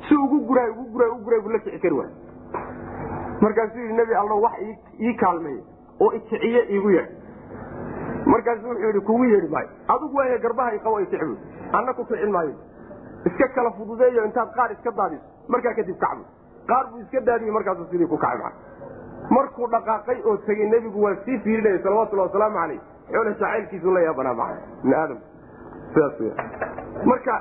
[0.09, 2.11] si ugu guraay ugu guraay ugu guraay buu la kici kari waay
[3.41, 4.57] markaasuu yidhi nebi allo wax
[5.01, 5.59] ii kaalmeey
[6.01, 7.11] oo ikiciye iigu yeedh
[8.35, 11.35] markaasu wuxuu yidhi kugu yeedhi maayo adigu waa garbaha iqabo ikicbu
[11.73, 12.55] anna ku kicin maayo.
[13.29, 16.25] Iska kala fududeeyo intaad qaar iska daadiso markaa kadib kacbu
[16.71, 18.53] qaar buu iska daadiyey markaasuu sidii ku kacay
[19.31, 22.81] markuu dhaqaaqay oo tegey nebigu waa sii fiirinaya salawatullahi wasalaamu caleyh
[23.13, 24.51] xoole jacaylkiisu la yaabanaa maa
[24.83, 25.19] ibni aadam
[25.95, 27.35] sidaas marka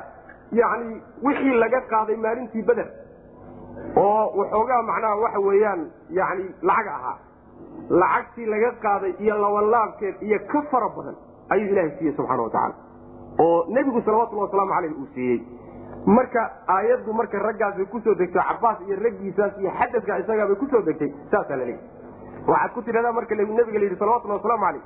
[0.61, 2.87] yani wixii laga qaaday maalintii beder
[4.05, 5.81] oo waxoogaa macnaha waxa weeyaan
[6.19, 7.17] yani lacag ahaa
[7.89, 11.15] lacagtii laga qaaday iyo labanlaabkeed iyo ka fara badan
[11.49, 12.75] ayuu ilaahay siiyey subxana watacaala
[13.39, 15.39] oo nebigu salawatullahi wasalaamu caleyh uu siiyey.
[16.05, 20.81] Marka aayaddu marka raggaasbay ku soo degto cabaas iyo raggiisaas iyo xadadka isagaabay ku soo
[20.81, 24.83] degtay saasaa la leeyahy waxaad ku tidhahdaa marka nabiga la yidhi salawatullahi wasalaamu caleyh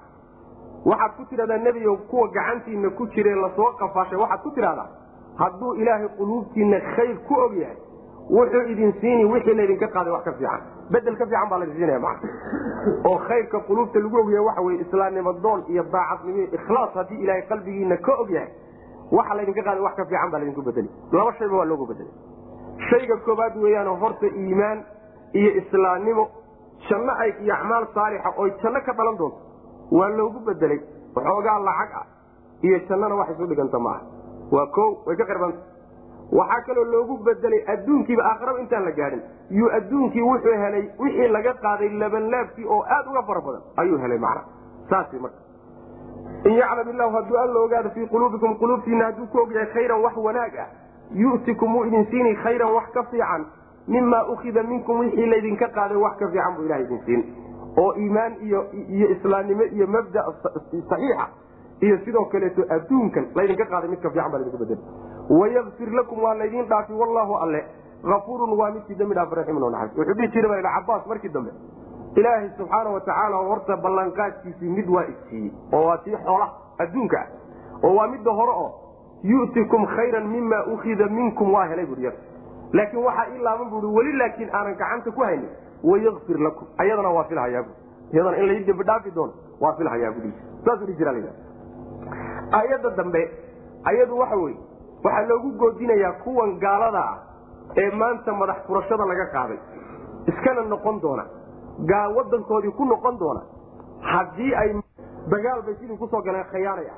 [0.86, 4.18] waxaad ku tidhahdaa nebigo kuwa gacantiina ku jire la soo qafaashay.
[4.24, 4.88] Waxaad ku tidhahdaa
[5.42, 7.78] hadduu ilaahay quluubtiina khayr ku og yahay
[8.36, 10.62] wuxuu idin siini wixii laydinka qaaday wax ka fiican.
[10.92, 12.16] Bedel ka fiican baa laydin siinaya maa
[13.10, 17.42] oo khayrka quluubta lagu ogyahay waxa weye islaamnimo doon iyo daacadnimo iyo ikhlaas haddii ilaahay
[17.52, 18.50] qalbigiina ka og yahay
[19.12, 22.14] waxa laydinka qaaday wax ka fiican baa laydinku bedeli laba shayba waa loogu bedelay
[22.90, 24.84] shayga koobaad weeyaan horta iimaan
[25.34, 26.28] iyo islaamnimo
[26.90, 29.38] janno ay iyo acmaal saalixa oy janno ka dhalan doonto
[30.00, 30.80] waa loogu bedelay
[31.16, 32.06] waxoogaa lacag ah
[32.64, 34.02] iyo jannana wax isu dhiganta maaha.
[34.52, 35.58] Waa ko way ka qirbanta
[36.32, 39.22] waxaa kaloo loogu bedelay adduunkiiba aakhiraba intaan la gaadhin.
[39.50, 44.18] Yuu adduunkii wuxuu helay wixii laga qaaday labanlaabkii oo aad uga fara badan ayuu helay
[44.18, 44.42] macna.
[44.90, 45.38] Saas marka.
[46.46, 50.56] In yaclam illahu hadduu alla ogaado fii quluubikum quluubtiina hadduu ku ogyahay khayran wax wanaag
[50.64, 50.68] ah
[51.14, 53.46] yu'tikum wuu idin siini khayran wax ka fiican
[53.88, 57.24] mimaa ukida minkum wixii laydinka qaaday wax ka fiican buu ilaha idin siin.
[57.78, 61.28] Oo iimaan iyo islaamnimo iyo mabda saxiixa
[61.82, 64.78] iyo sidoo kaleeto adduunkan laydinka qaaday mid ka fiican baa laydinku bedel
[65.30, 67.66] wayakfir lakum waa laydin dhaafi wallahu alle
[68.18, 71.52] afuurun waa midkii dambi dhaaf raximun oo naxariis wuxuu dhihi jiray baa cabaas markii dambe
[72.16, 76.48] ilaahay subxaana watacaala horta ballanqaadkiisii mid waa isiiyey oo waa tii xoola
[76.86, 77.28] adduunka ah
[77.84, 78.72] oo waa midda hore oo
[79.24, 82.12] yu'tikum khayran mima ukida minkum waa helay bui
[82.74, 85.50] laakiin waxaa ii laaban bui weli laakiin aanan gacanta ku haynin
[85.84, 87.66] wayakfir lakum ayadana waa filhayaa
[88.14, 90.34] iyadana in lai dembi dhaafi doono waa filhayaa bui
[90.66, 91.14] saasuu dhihi jira
[92.52, 93.32] aayadda dambe
[93.84, 94.58] ayadu waxa weye
[95.04, 97.18] waxaa loogu goodinayaa kuwan gaalada ah
[97.82, 99.60] ee maanta madax furashada laga qaaday.
[100.28, 101.26] Iskana noqon doona.
[102.16, 103.42] Wadankoodii ku noqon doona.
[104.02, 104.70] Haddii ay
[105.30, 106.98] dagaal bay sidii ku soo galeen khayaanay ah.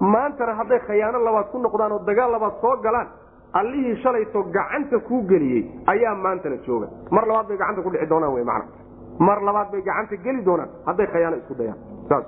[0.00, 3.08] Maantana hadday khayaano labaad ku noqdaan oo dagaal labaad soo galaan
[3.52, 6.88] allihii shalayto gacanta kuu geliyey ayaa maantana jooga.
[7.10, 8.62] Mar labaad bay gacanta ku dhici doonaan w man
[9.18, 10.68] mar labaad bay gacanta geli doonaan.
[10.86, 11.78] Hadday khayaano isku dayaan.
[12.08, 12.24] Saas.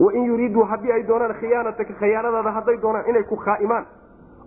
[0.00, 3.84] Wain yuriiduu haddii ay doonaan khiyaanataka khiyaanadaada hadday doonaan inay ku khaa'imaan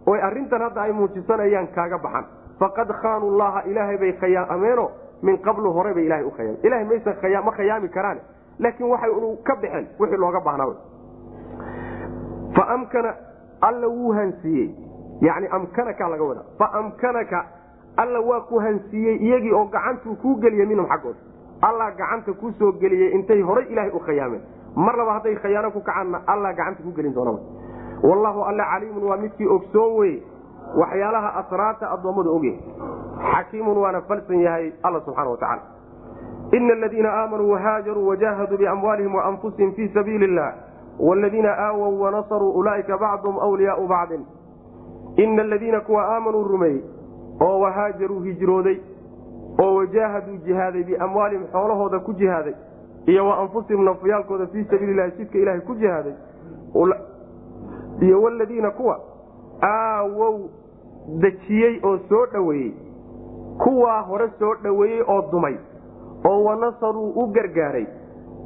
[0.07, 2.25] oy arrintan hadda ay muujisanayaan kaaga baxan.
[2.59, 4.89] Faqad khaanuu llaha ilaahay bay khayaameeno
[5.21, 8.19] min qablu hore bay ilahay u khayaameen ilahay maysan ma khayaami karaan.
[8.59, 9.11] Laakiin waxay
[9.43, 10.73] ka baxeen wixii looga baahnaa
[12.55, 13.13] fa amkana
[13.61, 14.87] alla wuu hansiiyey.
[15.21, 16.43] Yani amkanaka laga wadaa.
[16.57, 17.45] Faamkanaka
[17.97, 21.19] alla waa ku hansiiyey iyagii oo gacantuu kuu geliyey minhum xaggooda
[21.61, 24.41] allah gacanta kuu soo geliyey intay horay ilaahay u khayaameen.
[24.75, 27.39] Mar laba hadday khayaano ku kacaanna allah gacanta ku gelin doonaba
[28.03, 30.23] wallahu alla caliimun waa midkii ogsoon weye
[30.81, 32.59] waxyaalaha asraarta addoommadu ogyahay
[33.33, 35.61] xakiimun waana falsan yahay alla subxana wa tacala
[36.51, 40.53] ina aladiina aamanuu wahaajaruu wajahaduu biamwaalihim waanfusihim fii sabiili illah
[40.99, 44.25] wladiina aawow wanasaruu ulaaika bacduhum wliyaau bacdin
[45.15, 46.81] ina aladiina kuwa aamanuu rumeeyey
[47.41, 48.77] oo wahaajaruu hijrooday
[49.63, 52.53] oo wajaahaduu jihaaday biamwaalihim xoolahooda ku jihaaday
[53.05, 56.13] iyo wa anfusihim nafyaalkooda fii sabiililahi jidka ilaahay ku jihaaday
[58.01, 58.99] iyo waladiina kuwa
[59.63, 60.39] aawow
[61.21, 62.71] dejiyey oo soo dhoweeyey
[63.63, 65.55] kuwaa hore soo dhoweeyey oo dumay
[66.25, 67.85] oo wanasaruu u gargaaray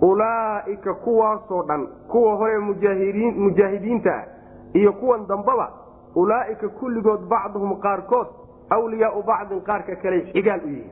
[0.02, 4.26] ulaa'ika kuwaasoo dhan kuwa hore mujaahidiinta ah
[4.74, 5.72] iyo kuwan dambaba
[6.16, 8.28] ulaa'ika kulligood bacduhum qaarkood
[8.70, 10.92] awliyaau bacdin qaarka kaley xigaal u yihiin.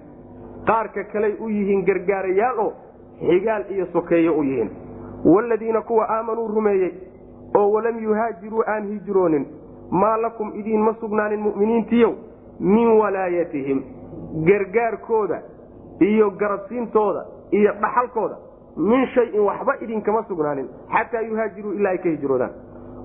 [0.67, 2.73] Qaarka kaley u yihiin gargaarayaal oo
[3.19, 4.69] xigaal iyo sokeeye u yihiin.
[5.25, 6.91] Waaladiina kuwa aamanuu rumeeyey
[7.57, 9.45] oo walam yuhaajiruu aan hijroonin
[9.91, 12.13] maa lakum idiin ma sugnaanin mu'miniintiyow
[12.59, 13.81] min walaayatihim
[14.45, 15.41] gargaarkooda
[15.99, 18.35] iyo garabsiintooda iyo dhaxalkooda
[18.77, 22.51] min shayin waxba idinkama sugnaanin xataa yuhaajiruu ilaa ay ka hijroodaan.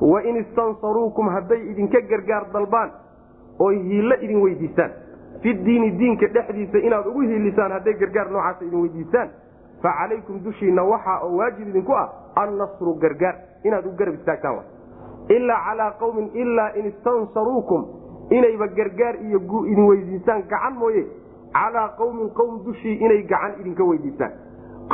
[0.01, 2.91] Wain istansaruukum hadday idinka gargaar dalbaan
[3.59, 4.91] oy hiillo idin weydiistaan.
[5.43, 9.29] Fi diini diinka dhexdiisa inaad ugu hiilisaan hadday gargaar noocaasa idin weydiistaan
[9.85, 12.07] fa calaykum dushiinna waxaa oo waajib idinku ah
[12.43, 14.65] annasru gargaar inaad u garab istaagtaan
[15.37, 17.85] ilaa calaa qawmin ilaa in istansaruukum
[18.31, 21.05] inayba gargaar iyo gu idin weydiistaan gacan mooye
[21.59, 24.33] calaa qawmin qowm dushii inay gacan idinka weydiistaan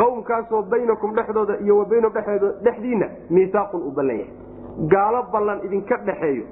[0.01, 2.15] qowmkaasoo baynakum dhexdooda iyo wa baynahum
[2.65, 4.35] dhexdiinna miisaaqun u ballan yahay
[4.95, 6.45] gaalo ballan idinka dhaxeeyo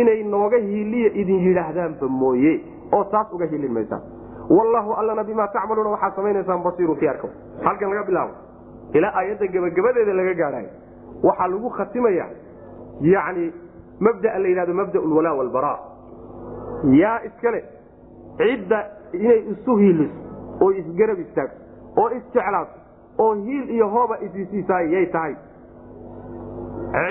[0.00, 2.52] inay nooga hiiliya idin yidhaahdaanba mooye
[2.92, 4.02] oo taas uga hiilin maysaan
[4.50, 7.28] wallaahu allana bimaa tacmaluuna waxaad samaynaysaan basiirun fi arka
[7.64, 8.34] halkan laga bilaabo.
[8.94, 10.68] Ilaa aayadda gebagabadeeda laga gaadhayo
[11.22, 12.26] waxaa lagu khatimaya
[13.00, 13.52] yani
[14.00, 15.72] mabdaa la yidhahdo mabda lwalaa walbara
[17.02, 17.60] yaa iskale
[18.38, 18.78] cidda
[19.12, 20.18] inay isu hiiliso
[20.62, 21.58] oo isgarab istaagto
[22.00, 22.74] oo isjeclaato
[23.18, 25.34] oo hiil iyo hooba isisiisaay yay tahay.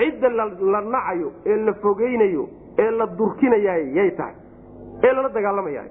[0.00, 0.28] Cidda
[0.72, 4.34] la nacayo ee la fogeynayo ee la durkinayaay yay tahay.
[5.04, 5.90] Ee lala dagaalamayahay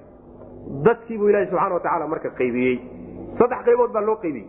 [0.86, 2.76] dadkiibuu ilaahi subxana wa tacaala marka qaybiyey.
[3.38, 4.46] Saddex qaybood baa loo qaybiyey.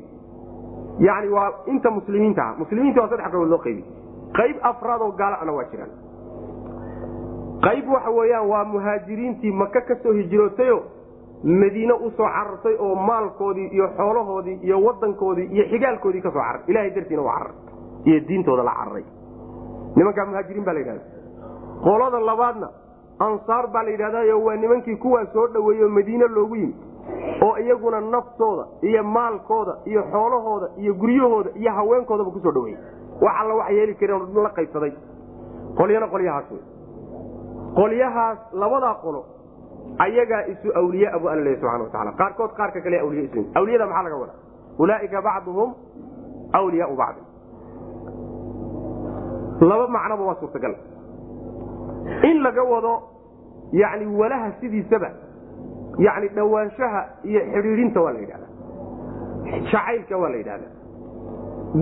[0.99, 2.55] Yani waa inta muslimiinta ah.
[2.57, 3.85] Muslimiinta waa saddex qaybood loo qaybiyey.
[4.37, 5.91] Qayb afraadoo gaalana waa jiraan.
[7.65, 10.77] Qayb waxa weeyaan waa muhaajiriintii maka ka soo hijrootayo
[11.43, 16.63] madiine u soo carartay oo maalkoodii iyo xoolahoodii iyo wadankoodii iyo xigaalkoodii ka soo cararay
[16.67, 17.55] ilahay dartiina waa cararay
[18.05, 19.03] iyo diintooda la cararay.
[19.95, 21.01] Nimankaa muhaajiriin baa la yidhahda
[21.83, 22.67] qolada labaadna
[23.19, 26.75] ansaar baa la yidhahdayo waa nimankii kuwaa soo dhoweeyeoo madiine loogu yimid
[27.45, 32.79] oo iyaguna naftooda iyo maalkooda iyo xoolahooda iyo guryahooda iyo haweenkoodaba ku soo dhaweeyey
[33.21, 34.91] wax alla wax yeeli kareen la qaybsaday.
[35.77, 36.61] Qolyana qolyahaas wey
[37.75, 39.21] qolyahaas labadaa qolo
[40.05, 43.85] ayagaa isu awliyaa bu alla leeya subxana wa taala qaarkood qaarka kale awliya isu awliyada
[43.85, 44.39] maxaa laga wadaa?
[44.79, 45.69] Ulaaika bacduhum
[46.65, 47.21] wliyaau bacdi
[49.69, 50.75] laba macnoba waa suurtagal
[52.29, 52.93] in laga wado
[53.71, 55.09] yani walaha sidiisaba
[55.97, 58.47] yani dhowaanshaha iyo xidhiidhinta waa la yidhahda
[59.71, 60.67] jacaylka waa la yidhahda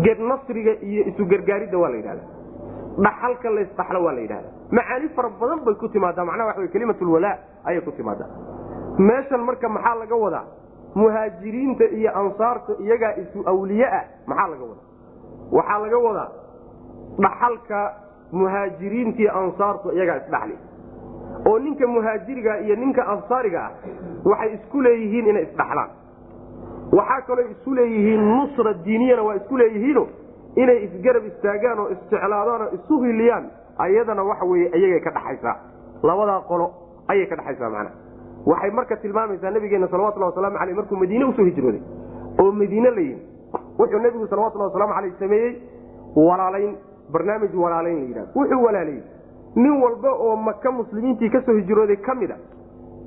[0.05, 2.23] ged nasriga iyo isu gargaaridda waa la yidhahda
[3.05, 7.81] dhaxalka laysdhaxlo waa la yidhahda macaani fara badan bay ku timaadaa macnaha waxa kelimatulwalaa ayay
[7.81, 8.29] ku timaadaa.
[9.07, 10.45] Meeshan marka maxaa laga wadaa?
[10.95, 14.85] Muhaajiriinta iyo ansaarta iyagaa isu awliyeah maxaa laga wadaa?
[15.57, 16.29] Waxaa laga wadaa
[17.23, 17.79] dhaxalka
[18.31, 20.57] muhaajiriintii ansaartu iyagaa isdhaxli
[21.49, 23.71] oo ninka muhaajiriga iyo ninka ansaariga ah
[24.29, 25.89] waxay isku leeyihiin inay isdhaxlaan
[26.97, 30.07] waxaa kaloo isu leeyihiin nusra diiniyana waa isku leeyihiino
[30.55, 33.45] inay isgarab istaagaan oo isjeclaadaan oo isu hiliyaan
[33.85, 35.55] ayadana waxa weye iyagay ka dhaxaysaa.
[36.03, 36.65] Labadaa qolo
[37.11, 37.95] ayay ka dhaxaysaa macnaha
[38.51, 41.81] waxay marka tilmaamaysaa nabigeena salawatullah waslamu aleyh markuu madiine u soo hijrooday
[42.41, 43.21] oo madiine la yimi
[43.79, 45.51] wuxuu nabigu salawatullah waslamu aleyh sameeyey
[46.15, 46.75] walaalayn
[47.11, 48.31] barnaamij walaalayn la yidhahdo.
[48.35, 49.03] Wuxuu walaalayey
[49.55, 52.35] nin walba oo maka muslimiintii ka soo hijrooday ka mida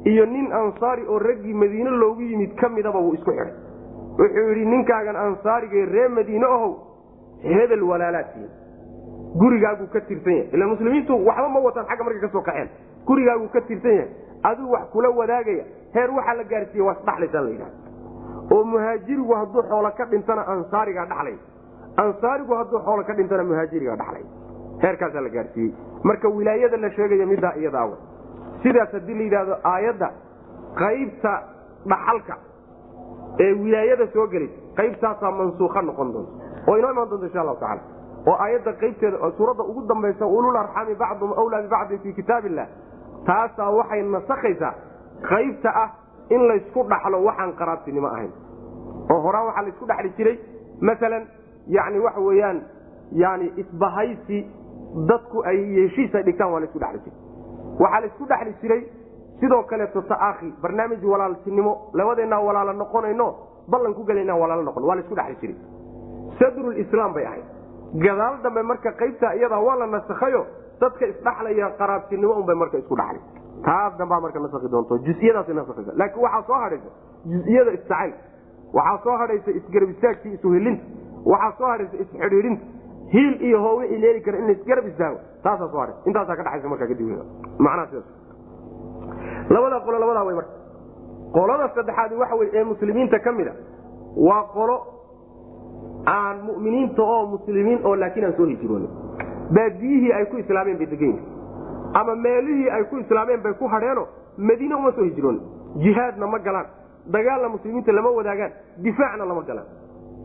[0.05, 3.53] iyo nin ansaari oo raggii madiine loogu yimid ka midaba wuu isku xidhay
[4.19, 6.75] wuxuu yidhi ninkaagan ansaarigae ree madiine ohow
[7.43, 8.49] hebel walaalaadkiin
[9.41, 10.49] gurigaaguu ka tirsan yahay.
[10.53, 12.69] Ila muslimiintu waxba ma wataan xagga markay ka soo kaxeen
[13.07, 14.09] gurigaaguu ka tirsan yahay
[14.43, 15.65] aduu wax kula wadaagaya.
[15.95, 17.77] Heer waxaa la gaarsiiye waa isdhaxlaysaa la yidhahda
[18.55, 21.37] oo muhaajirigu hadduu xoolo ka dhintana ansaarigaa dhaxlay
[22.05, 24.25] ansaarigu hadduu xoolo ka dhintana muhaajirigaa dhaxlay.
[24.83, 25.73] Heerkaasaa la gaarsiiyey.
[26.09, 27.91] Marka wilaayada la sheegaya middaa iyadaaw
[28.63, 30.09] sidaas haddii la yidhahdo aayadda
[30.81, 31.33] qaybta
[31.93, 32.35] dhaxalka
[33.45, 36.33] ee wilaayada soo gelaysa qaybtaasaa mansuuka noqon doonta
[36.69, 37.83] oo inoo imaan doonta insha allahu tacala
[38.31, 42.45] oo aayadda qaybteeda suuradda ugu dambaysa ulul arxami bacdum awlaa bibacdin fii kitaab
[43.29, 44.73] taasaa waxay nasakhaysaa
[45.31, 45.89] qaybta ah
[46.35, 48.33] in laysku dhaxlo waxaan qaraabtinimo ahayn.
[49.13, 50.37] Oo horaan waxaa laysku dhexli jiray
[50.89, 51.23] maalan
[51.77, 52.59] yani waxa weeyaan
[53.13, 54.39] yani isbahaysi
[55.11, 57.17] dadku ay heshiis ay dhigtaan waa la isku dhexli jiray.
[57.83, 58.83] Waxaa la isku dhexli jiray
[59.41, 63.29] sidoo kaleeto taakhi barnaamij walaaltinimo labadeennaa walaalo noqonayno
[63.71, 65.57] ballan ku gela inaan walaalo noqon waa la isku dhexli jiray.
[66.39, 67.45] Sadrulislaam bay ahayd.
[68.05, 70.43] Gadaal dambe marka qaybtaa iyadaa waa la nasakhayo
[70.81, 73.21] dadka isdhaxlaya qaraabtinimo unbay marka isku dhaxli.
[73.65, 75.93] Taas dambaa marka nasakhi doonto jusiyadaas nasakhiso.
[76.01, 76.91] Laakiin waxaa soo hadhaysa
[77.33, 78.13] jusiyada istacayl
[78.79, 80.85] waxaa soo hadhaysa isgarab istaagkii isuhilinta
[81.25, 82.65] waxaa soo hadhaysa isxidhiidhinta
[83.13, 86.69] hiil iyo hoo wixii leeli kara in laisgarab istaago taasaa soo hadhaysa intaasaa ka dhaxaysa
[86.69, 87.09] markaa kadib
[89.51, 90.53] labadaa qolo labadaa way marka.
[91.33, 93.53] Qolada saddexaadi waxa wey ee muslimiinta ka mid a
[94.29, 94.77] waa qolo
[96.07, 98.91] aan mu'miniinta oo muslimiin oo laakiin aan soo hijroonin
[99.57, 101.27] baadiyihii ay ku islaameen bay degan yihiin
[102.01, 104.07] ama meelihii ay ku islaameen bay ku hadheeno
[104.39, 105.43] madiine uma soo hijroonin
[105.85, 106.67] jihaadna ma galaan.
[107.13, 108.53] Dagaalna muslimiinta lama wadaagaan.
[108.85, 109.67] Difaacna lama galaan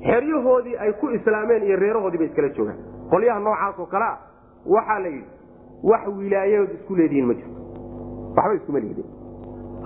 [0.08, 2.78] xeryahoodii ay ku islaameen iyo reerahoodii bay iskala joogaan.
[3.12, 4.18] Qolyaha noocaas oo kale ah
[4.76, 5.30] waxaa la yidhi
[5.84, 7.60] wax wilaayadood isku leedihiin ma jirto.
[8.38, 9.06] Waxba iskuma lihdin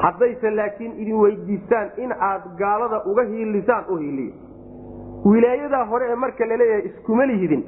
[0.04, 4.34] haddayse laakiin idin weydiistaan in aad gaalada uga hiilisaan u hiiliya
[5.26, 7.64] wilaayadaa hore ee marka la leeyahay iskuma lihidin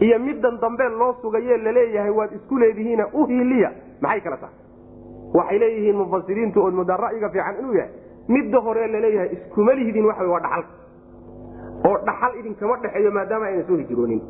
[0.00, 3.70] iyo middan dambe loo sugaye la leeyahay waad isku leedihiina u hiiliya.
[4.00, 4.54] Maxay kala tahay?
[5.34, 7.92] Waxay leeyihiin mufasiriintu oo ra'yiga fiican inuu yahay
[8.28, 10.68] midda hore la leeyahay iskuma lihidin waxa waa dhaxalka
[11.88, 14.20] oo dhaxal idinkama dhexeeyo maadaama ayna soo hijroonin.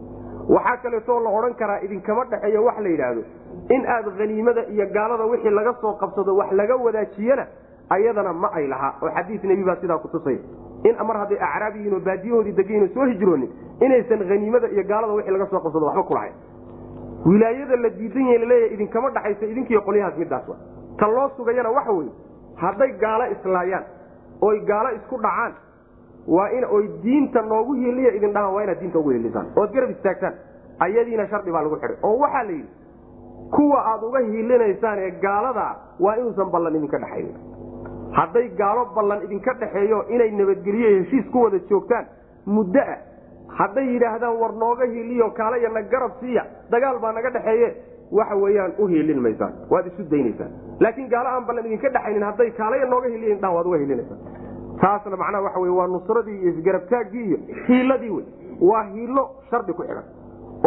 [0.54, 3.22] Waxaa kaleetoo la odhan karaa idinkama dhexeeyo wax la yidhaahdo
[3.74, 7.46] in aad haniimada iyo gaalada wixii laga soo qabsado wax laga wadaajiyana
[7.90, 10.38] ayadana ma ay lahaa oo xadiis nebi baa sidaa kutusaya
[10.88, 15.32] in mar hadday acraab oo baadiyahoodii degayin oo soo hijroonin inaysan haniimada iyo gaalada wixii
[15.36, 16.34] laga soo qabsado waxba kulahayn
[17.26, 20.56] wilaayada la diidan yahe la leeyahay idinkama dhaxaysa idinkiiyo qolyahaas midaas wa
[20.98, 22.10] ta loo sugayana waxa weye
[22.62, 23.84] hadday gaalo islaayaan
[24.48, 25.52] oy gaalo isku dhacaan
[26.36, 29.90] waa in oy diinta noogu hiliya idin dhahaan waa inaad diinta ugu hilisaan ood garab
[29.96, 30.34] istaagtaan.
[30.84, 31.96] Ayadiina shardi baa lagu xidhay.
[32.08, 32.68] Oo waxaa la yidhi
[33.56, 35.72] kuwa aad uga hilinaysaan ee gaaladaa
[36.04, 37.36] waa inuusan ballan idinka dhexaynin
[38.18, 42.06] hadday gaalo ballan idinka dhexeeyo inay nabadgeliyo heshiis ku wada joogtaan
[42.56, 42.96] muddoa
[43.58, 47.68] hadday yidhaahdaan war nooga hiliyo kaalayana garab siiya dagaal baa naga dhexeeye
[48.18, 49.52] waxa weeyaan u hiilin maysaan.
[49.72, 50.50] Waad isu daynaysaan.
[50.80, 54.20] Laakiin gaalo aan ballan idinka dhexaynin hadday kaalaya nooga hiliya dhahan waad uga hilinaysaan
[54.80, 58.24] taasna macnaha waxa wey waa nusradii iyo isgarabtaaggii iyo hiiladii wey
[58.60, 60.04] waa hiilo shardi ku xidhan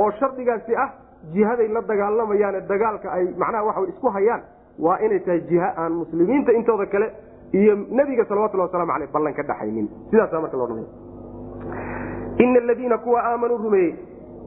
[0.01, 0.89] oo shardigaasi ah
[1.33, 4.41] jihaday la dagaalamayaane dagaalka ay macnaha waxa isku hayaan
[4.79, 7.07] waa inay tahay jiha aan muslimiinta intooda kale
[7.53, 9.87] iyo nebiga salawatullah waslamu aleyh ballan ka dhaxaynin.
[10.11, 10.87] Sidaasa marka loodhanaya
[12.37, 13.93] ina aladiina kuwa aamanuu rumeeyey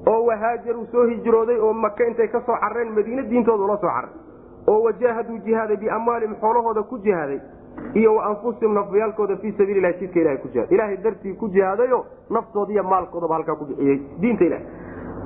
[0.07, 4.11] oo wahaajaruu soo hijrooday oo maka intay ka soo carreen madiine diintooda ula soo carray
[4.67, 7.39] oo wajaahaduu jihaaday biamwaalihim xoolahooda ku jihaaday
[7.95, 12.83] iyo anfusihim nafyaalkooda fii sabiililahi jidka ilahay ku jihaad ilahay dartii ku jihaadayo naftooda iyo
[12.83, 13.99] maalkoodaba halkaa ku bixiyey.
[14.21, 14.65] Diinta ilahi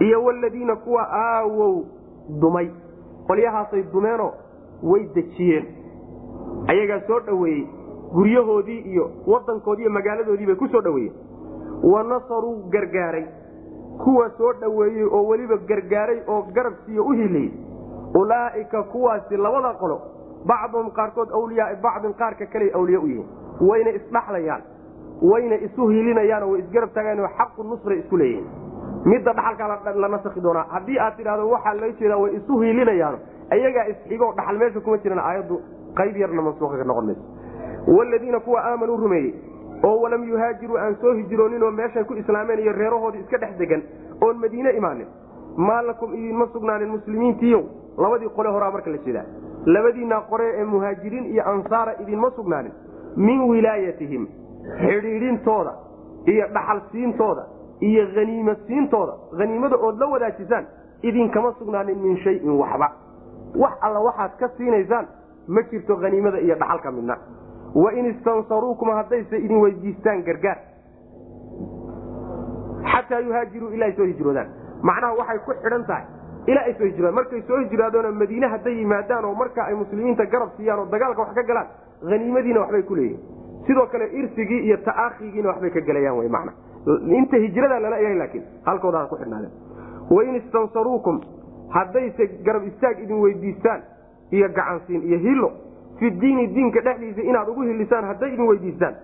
[0.06, 1.84] iyo waladiina kuwa aawow
[2.40, 2.68] dumay.
[3.26, 4.32] Qolyahaasay dumeenoo
[4.82, 5.66] way dejiyeen.
[6.68, 7.66] Ayagaa soo dhoweeyey.
[8.14, 11.14] Guryahoodii iyo wadankoodii iyo magaaladoodii bay ku soo dhoweeyeen.
[11.82, 13.24] Wa nasaruu gargaaray.
[14.04, 17.50] Kuwa soo dhoweeyey oo weliba gargaaray oo garab siiyo u hiliyey
[18.14, 20.00] ulaa'ika kuwaasi labada qolo
[20.46, 23.28] bacduhum qaarkood awliyaa bacdin qaarka kale awliye u yihiin.
[23.68, 24.62] Wayna isdhaxlayaan
[25.22, 28.46] wayna isu hilinayaanoo way isgarab taagaanoo xaqu nusray isku leeyihiin.
[29.04, 30.66] Midda dhaxalkaa la nasakhi doonaa.
[30.74, 33.18] Haddii aad tidhahdo waxaa loo jeedaa way isu hiilinayaano
[33.50, 35.60] ayagaa isxigoo dhaxal meesha kuma jiran aayaddu
[35.98, 37.22] qayb yarna mansuuqa noqon mayso
[37.96, 39.34] waladiina kuwa aamanuu rumeeyey
[39.84, 43.82] oo walam yuhaajiruu aan soo hijroonin oo meeshay ku islaameen iyo reerahoodii iska dhex degan
[44.22, 45.06] oon madiine imaanin
[45.56, 47.62] maa lakum idinma sugnaanin muslimiintiiyow?
[47.98, 49.24] Labadii qole horaa marka la jeedaa
[49.66, 52.72] labadiinaa qore ee muhaajiriin iyo ansaara idinma sugnaanin.
[53.16, 54.26] Min wilaayatihim
[54.80, 55.72] xidhiidhintooda
[56.26, 57.44] iyo dhaxalsiintooda
[57.80, 60.64] iyo haniimasiintooda haniimada ood la wadaajisaan
[61.02, 62.88] idinkama sugnaanin min shayin waxba.
[63.62, 65.06] Wax alla waxaad ka siinaysaan
[65.48, 67.16] ma jirto haniimada iyo dhaxalka midna.
[67.74, 70.58] Wain istansaruukum haddayse idin weydiistaan gargaar.
[72.92, 74.48] Xataa yuhaajiruu ilaa soo hijroodaan.
[74.82, 76.04] Macnaha waxay ku xidhan tahay
[76.50, 80.50] ilaa ay soo hijroodaan markay soo hijraadoona madiine hadday yimaadaan oo marka ay muslimiinta garab
[80.56, 81.68] siiyaan oo dagaalka wax ka galaan
[82.10, 83.20] haniimadiina waxbay ku leeyihiin
[83.66, 86.52] sidoo kale irsigii iyo ta'aakhigiina waxbay ka gelayaan wy mana
[87.20, 89.52] inta hijrada lala yahay laakiin halkooda ku xidhnaadeen
[90.16, 91.20] wain istansaruukum
[91.76, 93.82] haddayse garab istaag idin weydiistaan
[94.32, 95.50] iyo gacansiin iyo hilo
[95.98, 98.94] fi diini diinka dhexdiisa inaad ugu hilisaan hadday idin weydiistaan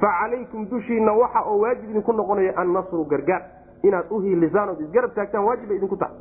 [0.00, 3.42] fa calaykum dushiinna waxa oo waajib idinku noqonaya annasru gargaar.
[3.82, 6.14] Inaad u hilisaan ood isgarab taagtaan waajib bay idinku tahay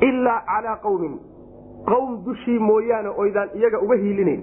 [0.00, 1.18] ilaa calaa qawmin.
[1.86, 4.42] Qawm dushii mooyaane oydaan iyaga uga hiilinayn.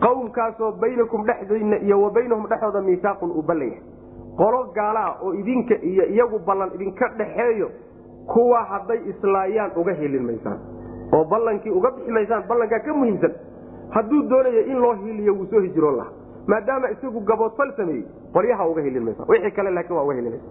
[0.00, 3.82] Qawmkaasoo baynakum dhexdiinna iyo wa baynahum dhexooda miisaaqun uu ballan yahay.
[4.36, 7.70] Qolo gaalaa oo idinka iyo iyagu ballan idinka dhaxeeyo
[8.26, 10.58] kuwa hadday islaayaan uga hiilin maysaan.
[11.12, 13.32] Oo ballankii uga bixi maysaan ballankaa ka muhiimsan.
[13.90, 16.12] Hadduu doonayo in loo hiiliyo wuu soo hijroon lahaa.
[16.46, 20.44] Maadaama isagu gaboodfal sameeyey qolyaha uga hilin maysa wixii kale laakiin waa uga hilinaysa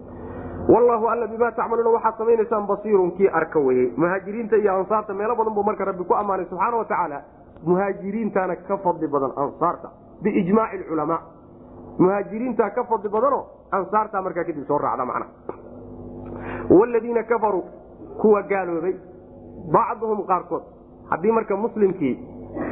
[0.74, 5.54] wallahu alla bimaa tacmaluuna waxaad samaynaysaan basiirun kii arka weye muhaajiriinta iyo ansaarta meelo badan
[5.54, 7.22] buu marka rabbi ku ammaanay subxaana wa tacaala
[7.64, 9.90] muhaajiriintaana ka fadli badan ansaarta
[10.24, 11.22] biijmaaci culamaa.
[12.00, 15.26] Muhaajiriintaa ka fadli badanoo ansaartaa markaa kadib soo raacda macna.
[16.70, 17.64] Wladiina kafaruu
[18.22, 18.94] kuwa gaaloobay
[19.72, 20.64] bacduhum qaarkood.
[21.10, 22.16] Haddii marka muslimkii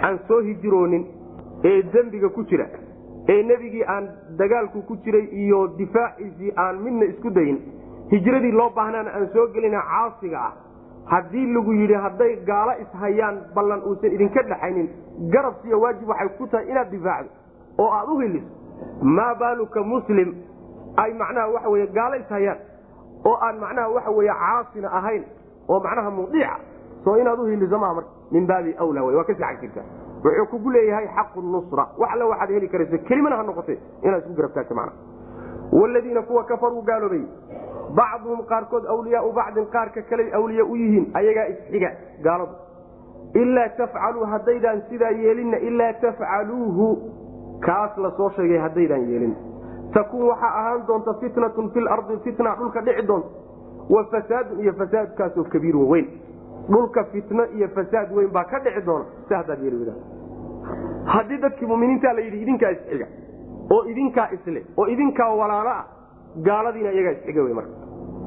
[0.04, 1.06] aan soo hijroonin
[1.64, 2.66] ee dembiga ku jira
[3.30, 7.58] ee nebigii aan dagaalku ku jiray iyo difaaciisii aan midna isku dayin
[8.12, 10.54] hijradii loo baahnaana aan soo gelina caasiga ah.
[11.08, 14.88] Haddii lagu yidhi hadday gaalo ishayaan ballan uusan idinka dhaxaynin
[15.34, 17.30] garabsiiyo waajib waxay ku tahay inaad difaacdo
[17.80, 18.48] oo aad u hiliso
[19.02, 20.36] maa baaluka muslim?
[20.98, 22.58] Ay macnaha waxa wey gaalo ishayaan
[23.26, 25.24] oo aan macnaha waxa wey caasina ahayn
[25.70, 26.58] oo macnaha mudiica.
[27.04, 28.10] Soo inaad uhiliso maha marka.
[28.32, 29.82] Min baabi wla w waa ka sian jirta
[30.24, 31.88] wuxuu kugu leeyahay xaqu nusra.
[31.98, 34.92] Wax alle waxaad heli karayso kelimana ha noqote inaad isku garabtaagto mana
[35.72, 37.24] wladiina kuwa kafaruu gaaloobay
[37.96, 41.92] bacduhum qaarkood awliyaau bacdin qaarka kaley awliya u yihiin ayagaa isxiga
[42.24, 42.56] gaaladu.
[43.36, 46.88] Ilaa tafcaluu haddaydaan sidaa yeelinna ilaa tafcaluuhu
[47.66, 49.36] kaas la soo sheegay haddaydaan yeelin
[49.94, 53.30] takun waxaa ahaan doonta fitnatun fi lardi fitna dhulka dhici doonta.
[53.90, 56.08] Wa fasaadun iyo fasaadkaasoo kabiirun weyn.
[56.72, 59.92] Dhulka fitno iyo fasaad weyn baa ka dhici doona si haddaad yeeli
[61.06, 63.06] haddii dadkii muminiinta la yidhi idinkaa isxiga
[63.72, 65.86] oo idinkaa isle oo idinkaa walaalo ah
[66.48, 67.72] gaaladiina iyagaa isxiga wey marka.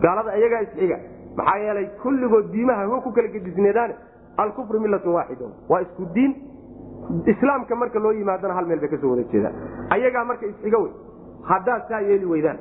[0.03, 0.98] Gaalada iyagaa isxiga
[1.36, 3.94] maxaa yeelay kulligood diimaha ho ku kala gedisneedaane
[4.36, 6.32] alkufru millatun waaxida waa isku diin.
[7.26, 9.55] Islaamka marka loo yimaadana hal meel bay ka soo wada jeedaan.
[9.90, 10.92] Ayagaa marka isxiga wey.
[11.51, 12.59] Haddaad saa yeeli weydaan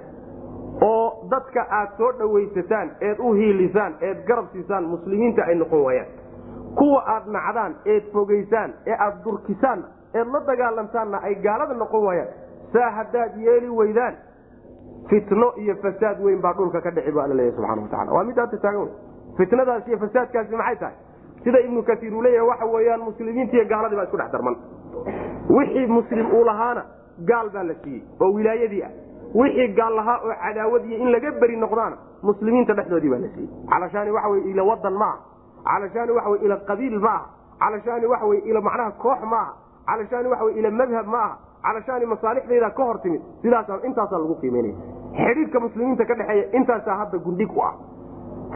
[0.81, 6.07] oo dadka aad soo dhawaysataan eed u hiilisaan eed garab siisaan muslimiinta ay noqon waayaan.
[6.77, 12.29] Kuwa aad nacdaan eed fogaysaan ee aad durkisaanna eed la dagaalamtaanna ay gaalada noqon waayaan.
[12.73, 14.15] Saa haddaad yeeli weydaan
[15.09, 18.37] fitno iyo fasaad weyn baa dhulka ka dhici bu alla leeyahy subxana watacala waa mid
[18.43, 18.89] hadda taagan
[19.37, 20.95] fitnadaas iyo fasaadkaasi maxay tahay?
[21.43, 24.55] Sida ibnu kasiir uu leeyahay waxa weeyaan muslimiinta iyo gaaladii baa isku dhex darman.
[25.49, 26.83] Wixii muslim uu lahaana
[27.29, 28.91] gaal baa la siiyey oo wilaayadii ah.
[29.35, 33.49] Wixii gaal lahaa oo cadaawadiiyo in laga beri noqdaana muslimiinta dhexdoodii baa la siiyey.
[33.71, 35.17] Calashaani waxa wey ila wadan maaha.
[35.69, 37.25] Calashaani waxa wey ila qabiil maaha.
[37.59, 39.51] Calashaani waxa wey ila macnaha koox maaha.
[39.89, 41.37] Calashaani waxa wey ila madhab maaha.
[41.63, 43.21] Calashaani masaalixdayda ka hor timid.
[43.41, 44.75] Sidaasa intaasaa lagu qiimeynaya
[45.17, 47.73] xidhiirka muslimiinta ka dhexeeya intaasaa hadda gundhig u ah.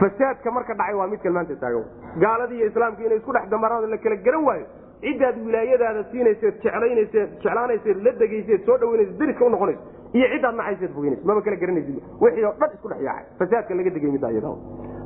[0.00, 1.84] Fasaadka marka dhacay waa midkan maanta taagan.
[2.22, 4.66] Gaaladii iyo islaamka inay isku dhex damaraan la kala garan waayo
[5.04, 9.82] ciddaad wilaayadaada siinayseed jeclaynayseed jeclaanayseed la degayseed soo dhaweynaysa dariska unoqonayso
[10.12, 13.26] iyo ciddaad nacayseed fogeynaysa maba kala garanaysid wixii oo dhan isku dhex yaacay.
[13.38, 14.28] Fasaadka laga degay midda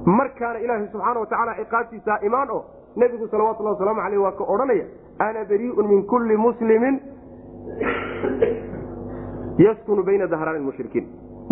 [0.07, 2.65] markaana ilaahay subxaana watacaala ciqaabtiisaa imaan oo
[2.97, 4.85] nebigu salawatullahi wasalaamu caleyh waa ka odhanaya
[5.19, 7.01] ana bariiun min kulli muslimin
[9.59, 11.07] yaskunu bayna dahraani mushrikiin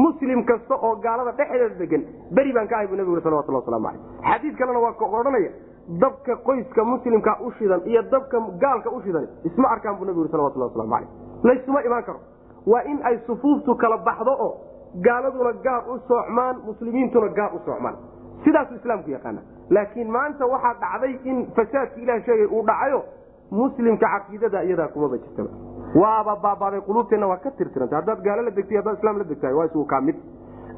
[0.05, 2.03] muslim kasta oo gaalada dhexdeeda degan
[2.38, 5.51] beri baan ka ahay bu nebigu salawatullah waslamu aleyh xadiid kalena waa ka odhanaya
[6.05, 10.68] dabka qoyska muslimka u shidan iyo dabka gaalka u shidan isma arkaan bu nebigu salawatullah
[10.70, 11.09] waslamu aleyh
[11.44, 12.20] laysuma imaan karo.
[12.66, 14.51] Waa in ay sufuuftu kala baxdo oo
[15.07, 17.97] gaaladuna gaar u soocmaan muslimiintuna gaar u soocmaan
[18.44, 19.40] sidaasuu islaamku yaqaana.
[19.70, 23.03] Laakiin maanta waxaa dhacday in fasaadki ilah sheegay uu dhacayo
[23.51, 25.51] muslimka caqiidada iyadaa kumaba jirtaba
[26.01, 29.66] waaba baabaaday quluubteenna waa ka tirtiranta haddaad gaalo la degtiy haddaad islaam la degtahay waa
[29.70, 30.03] isugu kaa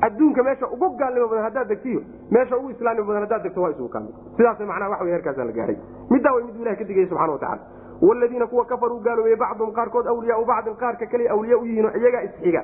[0.06, 2.00] adduunka meesha ugu gaalnimo badan haddaad degtiyo
[2.30, 4.02] meesha ugu islaamnimo badan haddaad degto waa isugu kaa
[4.36, 5.76] sidaas macnaha wax wey herkaasaa la gaahay
[6.10, 7.62] middaa way miduu ilahi ka digaya subxana wa tacala
[8.02, 12.62] wladiina kuwa kafaruu gaaloobeye bacdum qaarkood awliyaau bacdin qaarka kale awliya u yihiin iyagaa isxiga.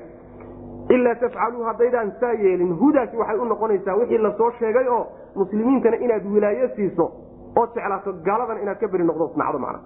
[0.94, 2.72] Ilaa tafcaluu haddaydaan saa yeelin.
[2.80, 7.04] Hudaasi waxay u noqonaysaa wixii la soo sheegay oo muslimiintana inaad wilaayo siiso
[7.56, 9.80] oo jeclaato gaaladana inaad ka beri noqdo nacdo macna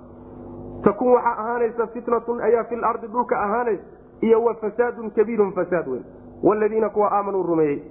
[0.84, 3.82] takun waxaa ahaanaysa fitnatun ayaa fi lardi dhulka ahaanaysa
[4.20, 6.04] iyo wa fasaadun kabiirun fasaad weyn.
[6.42, 7.82] Wladiina kuwa aamanuu rumeeyey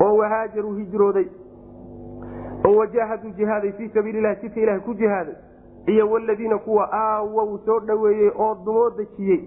[0.00, 1.26] oo wahaajaruu hijrooday
[2.68, 5.34] oo wajaahaduu jihaaday fii sabiililahi jidka ilaha ku jihaaday
[5.86, 9.40] iyo wladiina kuwa aawow soo dhoweeyey oo dumoo dejiyey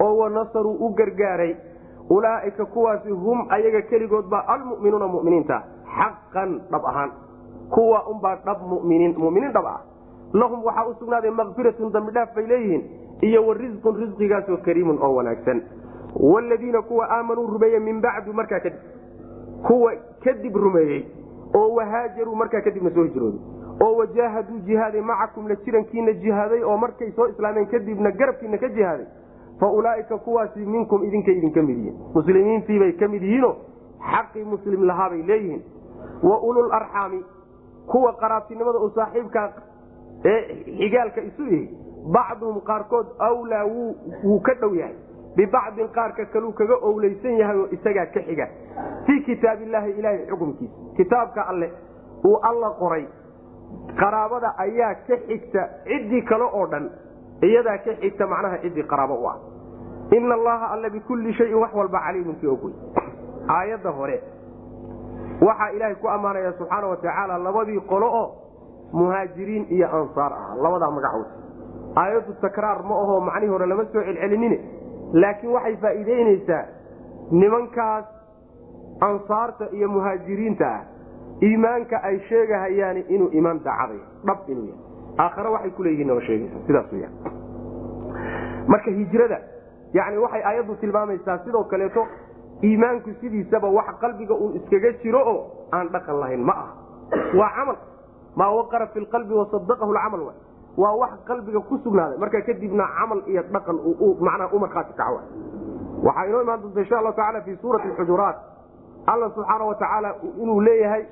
[0.00, 1.56] oo wanasaruu u gargaaray.
[2.10, 5.62] Ulaaika kuwaasi hum ayaga keligood baa almuminuuna muminiinta
[5.98, 7.10] xaqan dhab ahaan.
[7.70, 9.80] Kuwa unbaa dhab muminiin dhab ah
[10.32, 12.82] lahum waxaa u sugnaaday makfiratun dambidhaaf bay leeyihiin
[13.22, 15.62] iyo wa risqun risqigaasoo kariimun oo wanaagsan.
[16.20, 18.80] Wladiina kuwa aamanuu rumeeye min bacdu markaa kadib
[19.66, 19.92] kuwa
[20.24, 21.02] kadib rumeeyey
[21.54, 23.40] oo wahaajaruu markaa kadibna soo hijrooday
[23.80, 29.06] oo wajaahaduu jihaaday macakum la jirankiina jihaaday oo markay soo islaameen kadibna garabkiina ka jihaaday
[29.60, 31.96] fa ulaaika kuwaasi minkum idinkay idinka mid yihiin.
[32.14, 33.56] Muslimiintiibay ka mid yihiino
[34.12, 35.62] xaqii muslim lahaabay leeyihiin.
[36.22, 37.24] Wa ulul arxaami
[37.86, 39.48] kuwa qaraabtinimada u saaxiibkaa
[40.24, 40.40] ee
[40.78, 41.68] xigaalka isu yihi
[42.14, 43.06] bacduhum qaarkood
[43.42, 43.64] wlaa
[44.24, 44.94] wuu ka dhow yahay.
[45.36, 48.46] Bibacdin qaarka kaluu kaga owleysan yahay oo isagaa ka xiga.
[49.06, 51.70] Fii kitaabilaahi ilaahay xukumkiisa kitaabka alle
[52.24, 53.06] uu alla qoray.
[54.00, 56.90] Qaraabada ayaa ka xigta ciddii kale oo dhan
[57.42, 59.36] iyadaa ka xigta macnaha ciddii qaraabo u ah.
[60.16, 62.74] Ina allaha alle bikulli shayin wax walba caliimunkii ogwey
[63.48, 64.20] aayadda hore
[65.40, 68.26] waxaa ilaahay ku ammaanaya subxaana wa tacaala labadii qolo oo
[68.92, 70.54] muhaajiriin iyo ansaar ah.
[70.62, 71.26] Labadaa magacood.
[71.96, 74.58] Aayaddu takraar ma ahoo macnihii hore lama soo celcelinine.
[75.12, 76.64] Laakiin waxay faa'iideynaysaa
[77.30, 78.04] nimankaas
[79.00, 80.80] ansaarta iyo muhaajiriinta ah.
[81.42, 84.80] Iimaanka ay sheegahayaan inuu imaan dacaday dhab inuu yahay.
[85.18, 86.58] Aakhare waxay kuleeyihiin noo sheegaysa.
[86.66, 87.12] Sidaas weyaan
[88.68, 89.38] marka hijrada
[89.92, 92.06] yani waxay aayaddu tilmaamaysaa sidoo kaleeto
[92.62, 96.72] iimaanku sidiisaba wax qalbiga uu iskaga jiro oo aan dhaqan lahayn ma aha.
[97.38, 97.76] Waa camal
[98.36, 100.22] maa waqara fi lqalbi wasadaqahu lcamal
[100.76, 102.18] waa wax qalbiga ku sugnaaday.
[102.18, 103.42] Marka kadibna camal iyo
[104.20, 105.20] manaa u markhaati kaco
[106.04, 108.36] waxaa inoo imaan doonta insha allahu taala fi suurati xujuraat
[109.06, 111.04] alla subxaana wa tacaala inuu leeyahay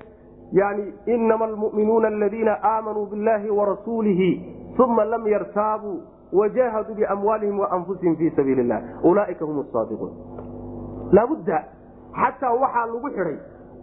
[0.52, 4.30] yani inama almu'minuuna aladiina aamanuu billahi warasuulihi
[4.84, 6.00] uma lam yartaabuu
[6.32, 10.10] wajahaduu biamwaalihim waanfusihim fi sabiili illah ulaaika hum saadiquun
[11.12, 11.64] laabudda
[12.22, 13.36] xataa waxaa lagu xidhay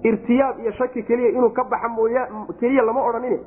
[0.09, 2.23] irtiyaab iyo shaki keliya inuu ka baxa mooya
[2.59, 3.39] keliya lama odhanine.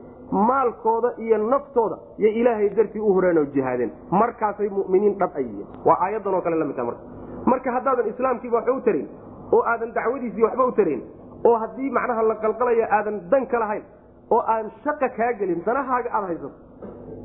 [0.48, 3.90] Maalkooda iyo naftooda yay ilaahay dartii u horeen oo jihaadeen.
[4.10, 5.66] Markaasay muminiin dhab ay yihiin.
[5.86, 7.00] Waa aayadan oo kale la midta marka.
[7.46, 9.06] Marka haddaadan islaamkiiba waxba u tarin
[9.52, 11.00] oo aadan dacwadiisii waxba u tarin
[11.48, 13.82] oo haddii macnaha la qalqalayo aadan dan ka lahayn
[14.30, 16.50] oo aan shaqa kaa gelin danahaaga aad haysato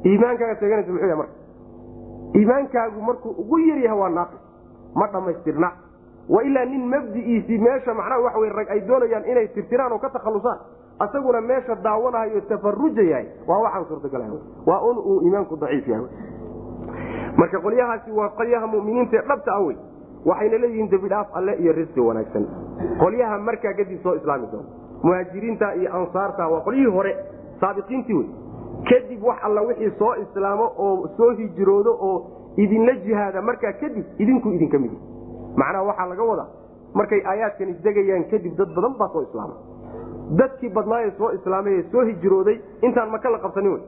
[0.06, 1.34] iimaankaaga sheeganaysa muxuu yahay marka?
[2.40, 4.40] Iimaankaagu markuu ugu yaryahay waa naaqis.
[4.96, 5.70] Ma dhammaystirna
[6.30, 10.10] wa ilaa nin mabdi'iisii meesha macnaha waxa wey rag ay doonayaan inay tirtiraan oo ka
[10.10, 10.60] takhallusaan
[11.00, 14.24] asaguna meesha daawanahayo tafaruja yahay waa waxaan suurtagal
[14.66, 16.08] waa un uu iimaanku daciif yahay.
[17.38, 19.76] Marka qolyahaasi waa qolyaha muminiinta ee dhabta ah wey
[20.26, 22.46] waxayna leeyihiin dembidhaaf alle iyo risqi wanaagsan.
[23.00, 24.70] Qolyaha markaa kadib soo islaami doona
[25.04, 27.16] muhaajiriinta iyo ansaarta waa qolyihii hore
[27.62, 28.28] saabiqiintii wey.
[28.90, 32.18] Kadib wax alla wixii soo islaamo oo soo hijroodo oo
[32.58, 34.92] idinla jihaada markaa kadib idinku idinka mid
[35.62, 36.48] macnaha waxaa laga wadaa
[37.00, 39.58] markay aayaadkan isdegayaan kadib dad badan baa soo islaamay.
[40.40, 43.84] Dadkii badnaayee soo islaamay ee soo hijrooday intaan maka la qabsanin wey.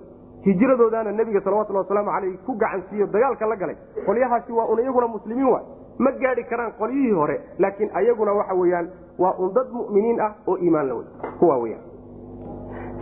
[0.46, 3.76] Hijradoodaana nebiga salawatulli wasalaamu caleyh ku gacansiiyo dagaalka la galay.
[4.06, 5.66] Qolyahaasi waa un iyaguna muslimiin waay.
[6.00, 8.88] Ma gaadi karaan qolyihii hore laakiin ayaguna waxa weyaan
[9.20, 11.06] waa un dad mu'miniin ah oo iimaan la wey
[11.40, 11.84] kuwa weyaan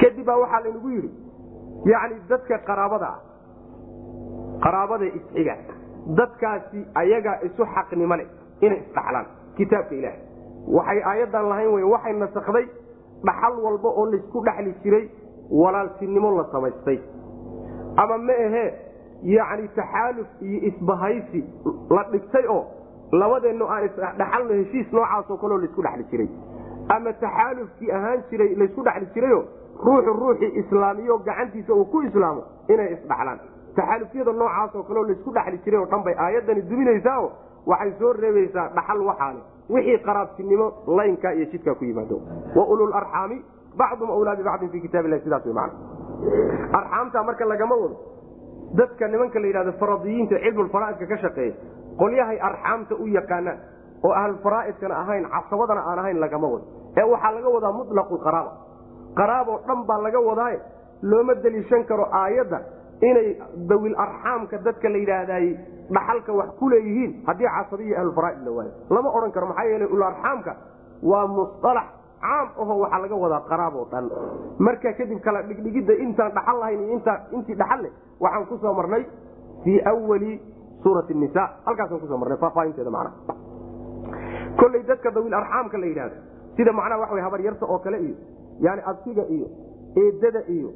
[0.01, 1.09] kadib baa waxaa laynagu yidhi
[1.91, 3.19] yacni dadka qaraabada ah
[4.63, 5.55] qaraabada isxiga
[6.19, 8.27] dadkaasi ayagaa isu xaqnimo leh
[8.61, 9.25] inay isdhaxlaan
[9.57, 10.19] kitaabka ilaahay.
[10.77, 12.65] Waxay aayadan lahayn wey waxay nasakday
[13.27, 15.05] dhaxal walba oo laysku dhexli jiray
[15.51, 16.99] walaaltinimo la samaystay.
[17.97, 18.73] Ama ma ahee
[19.23, 21.43] yacni taxaaluf iyo isbahaysi
[21.89, 22.63] la dhigtay oo
[23.11, 26.29] labadeennu aan isdhaxalno heshiis noocaasoo kaleo laysku dhexli jiray.
[26.89, 29.43] Ama taxaalufkii ahaan jiray laysku dhexli jirayo
[29.85, 33.39] ruuxu ruuxii islaamiyo gacantiisa uu ku islaamo inay isdhaxlaan
[33.75, 37.31] taxaalufyada noocaasoo kaleo laysku dhexli jiray oo dhan bay aayadani duminaysaao
[37.71, 39.41] waxay soo reebaysaa dhaxal waxaale.
[39.69, 42.17] Wixii qaraabtinimo laynka iyo jidkaa ku yimaado.
[42.55, 43.37] Wa ulul arxaami
[43.77, 45.71] bacdum awlaa bibacdin fi kitaab illahi sidaas man
[46.79, 47.95] arxaamta marka lagama wado
[48.79, 51.53] dadka nimanka la yidhahdo faradiyiinta cilmulfaraaidka ka shaqeeya
[52.01, 53.57] qolyahay arxaamta u yaqaanaan
[54.05, 56.65] oo ahlulfaraaidkana ahayn casabadana aan ahayn lagama wado.
[56.97, 58.51] Ee waxaa laga wadaa mutlaqu qaraaba.
[59.19, 60.57] Qaraaboo dhan baa laga wadaaye
[61.11, 62.59] looma deliishan karo aayadda
[63.09, 63.27] inay
[63.71, 65.47] dawil arxaamka dadka la yidhaahday
[65.89, 68.71] dhaxalka wax ku leeyihiin haddii casabiya ahlulfaraaid la waayo.
[68.89, 70.53] Lama odhan karo maxaa yeele ularxaamka
[71.03, 71.87] waa musalax
[72.25, 74.05] caam ahoo waxaa laga wadaa qaraab oo dhan.
[74.59, 76.99] Marka kadib kala dhigdhigidda intaan dhaxal lahayn iyo
[77.37, 79.03] intii dhaxal leh waxaan ku soo marnay
[79.63, 80.33] fii awali
[80.83, 83.35] suurati nisa halkaasaan ku soo marnay faahfaahinteeda macnaha
[84.59, 86.15] kolley dadka dawil arxaamka la yidhahdo
[86.57, 88.15] sida macnaha waxa way habaryarta oo kale iyo
[88.65, 89.47] yani absiga iyo
[90.01, 90.69] eedada iyo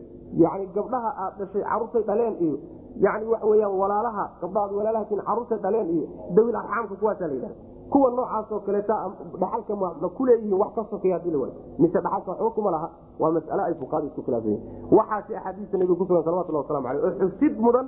[0.44, 2.58] yani gabdhaha aad dhashay caruurtay dhaleen iyo
[3.06, 7.56] yani waxa weyaan walaalaha gabdhahaad walaalahatiin caruurtay dhaleen iyo dawil arxaamka kuwaasaa la yidhahda
[7.90, 8.96] kuwa noocaasoo kaleeta
[9.42, 13.32] dhaxalka ma kuleeyihiin wax ka sokeeya haddii la waayo mise dhaxalka waxba kuma laha waa
[13.32, 14.62] masale ay fuqaada isku khilaafsayiin
[14.98, 17.88] waxaasi axaadiista nabiga kusugan salawatullah waslamu aleyh oo xusid mudan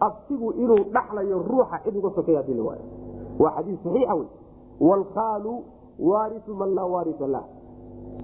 [0.00, 2.84] absigu inuu dhaxlayo ruuxa cid uga sokeeya haddii la waayo.
[3.42, 4.26] Waa xadiis saxiixa wey
[4.88, 5.54] waalkhaalu
[6.10, 7.44] waariu man laa waaria lah.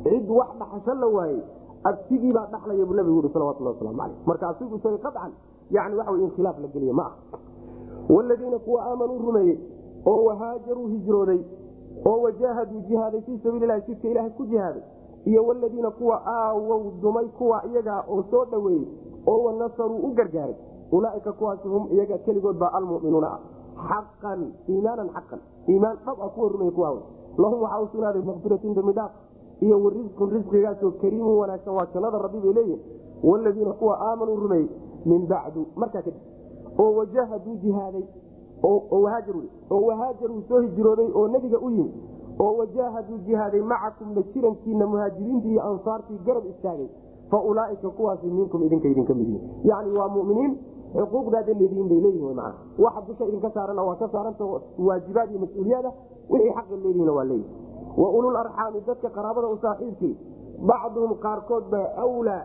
[0.04, 1.40] Cid wax dhaxasho la waayey
[1.84, 5.32] absigii baa dhaxlaya buu nabigu yii salawatullah waslamu aleyh marka absigu isaga qacan
[5.70, 7.38] yani wey in khilaaf la geliya ma ah
[8.08, 9.58] waladiina kuwa aamanuu rumeeyey
[10.06, 11.40] oo wahaajaruu hijrooday
[12.06, 14.82] oo wajaahaduu jihaaday fii sabiililahi jidka ilaahay ku jihaaday
[15.24, 18.86] iyo waladiina kuwa aawow dumay kuwa iyagaa oo soo dhoweeyey
[19.26, 20.54] oo wanasaruu u gargaaray
[20.92, 23.40] ulaaika kuwaasi hum iyaga keligood baa almuminuuna ah
[23.88, 26.94] xaqan iimaanan xaqan iimaan dhab a kuwa rumey kuwaa
[27.38, 28.22] lahum waxaa u sugnaaday
[28.74, 29.12] dambidhaaf
[29.60, 32.80] iyo warisqun risqigaasoo kariimun wanaagsan waa jannada rabbi bay leeyihiin
[33.24, 34.68] waladiina kuwa aamanuu rumeeyey
[35.10, 36.22] min bacdu markaa kadib
[36.78, 38.04] oo wajahaduu jihaaday
[38.62, 41.92] oo wahaajaruu soo hijrooday oo nebiga u yimi
[42.40, 46.88] oo wajaahaduu jihaaday macakum la jirankiina muhaajiriintii iyo ansaartii garab istaagay
[47.30, 50.58] fa ulaaika kuwaasi minkum idinka idinka mid yani waa muminiin
[50.94, 54.44] xuquuqdaada leedihiin bay leeyihiin man waxa dusha idinka saarana waa ka saaranta
[54.78, 55.92] waajibaad iyo mas'uuliyaada
[56.30, 57.50] wixii xaqa leedihiina waa leeyihi
[57.96, 58.36] wa ulul
[58.86, 60.16] dadka qaraabada u saaxiibkii
[60.66, 62.42] bacduhum qaarkood baa wlaa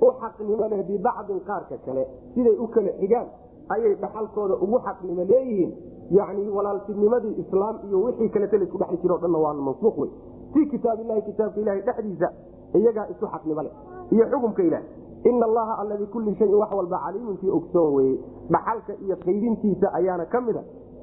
[0.00, 2.06] u xaqnimo leh bibacdin qaarka kale.
[2.34, 3.26] Siday u kala xigaan
[3.74, 5.72] ayay dhaxalkooda ugu xaqnimo leeyihiin.
[6.10, 10.10] Yani walaaltinimadii islaam iyo wixii kalete la isku dhexli jiro dhanna waa mansuuq wey
[10.52, 12.28] fii kitaabilahi kitaabka ilahay dhexdiisa
[12.74, 13.72] iyagaa isu xaqnimo leh.
[14.10, 14.82] Iyo xukumka ilaah
[15.24, 18.18] ina allaha alla bikulli shayin wax walba caliimunkii ogsoon weye
[18.50, 20.62] dhaxalka iyo qaydintiisa ayaana ka mida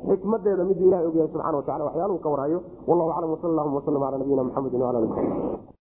[0.09, 4.03] xikmadeeda miduu ilahay ogyahay subxana wa tacala waxyaaluhu ka warhayo wallahu aclam wsal allahuma waslm
[4.03, 5.69] ala nabiyina mxamedi wala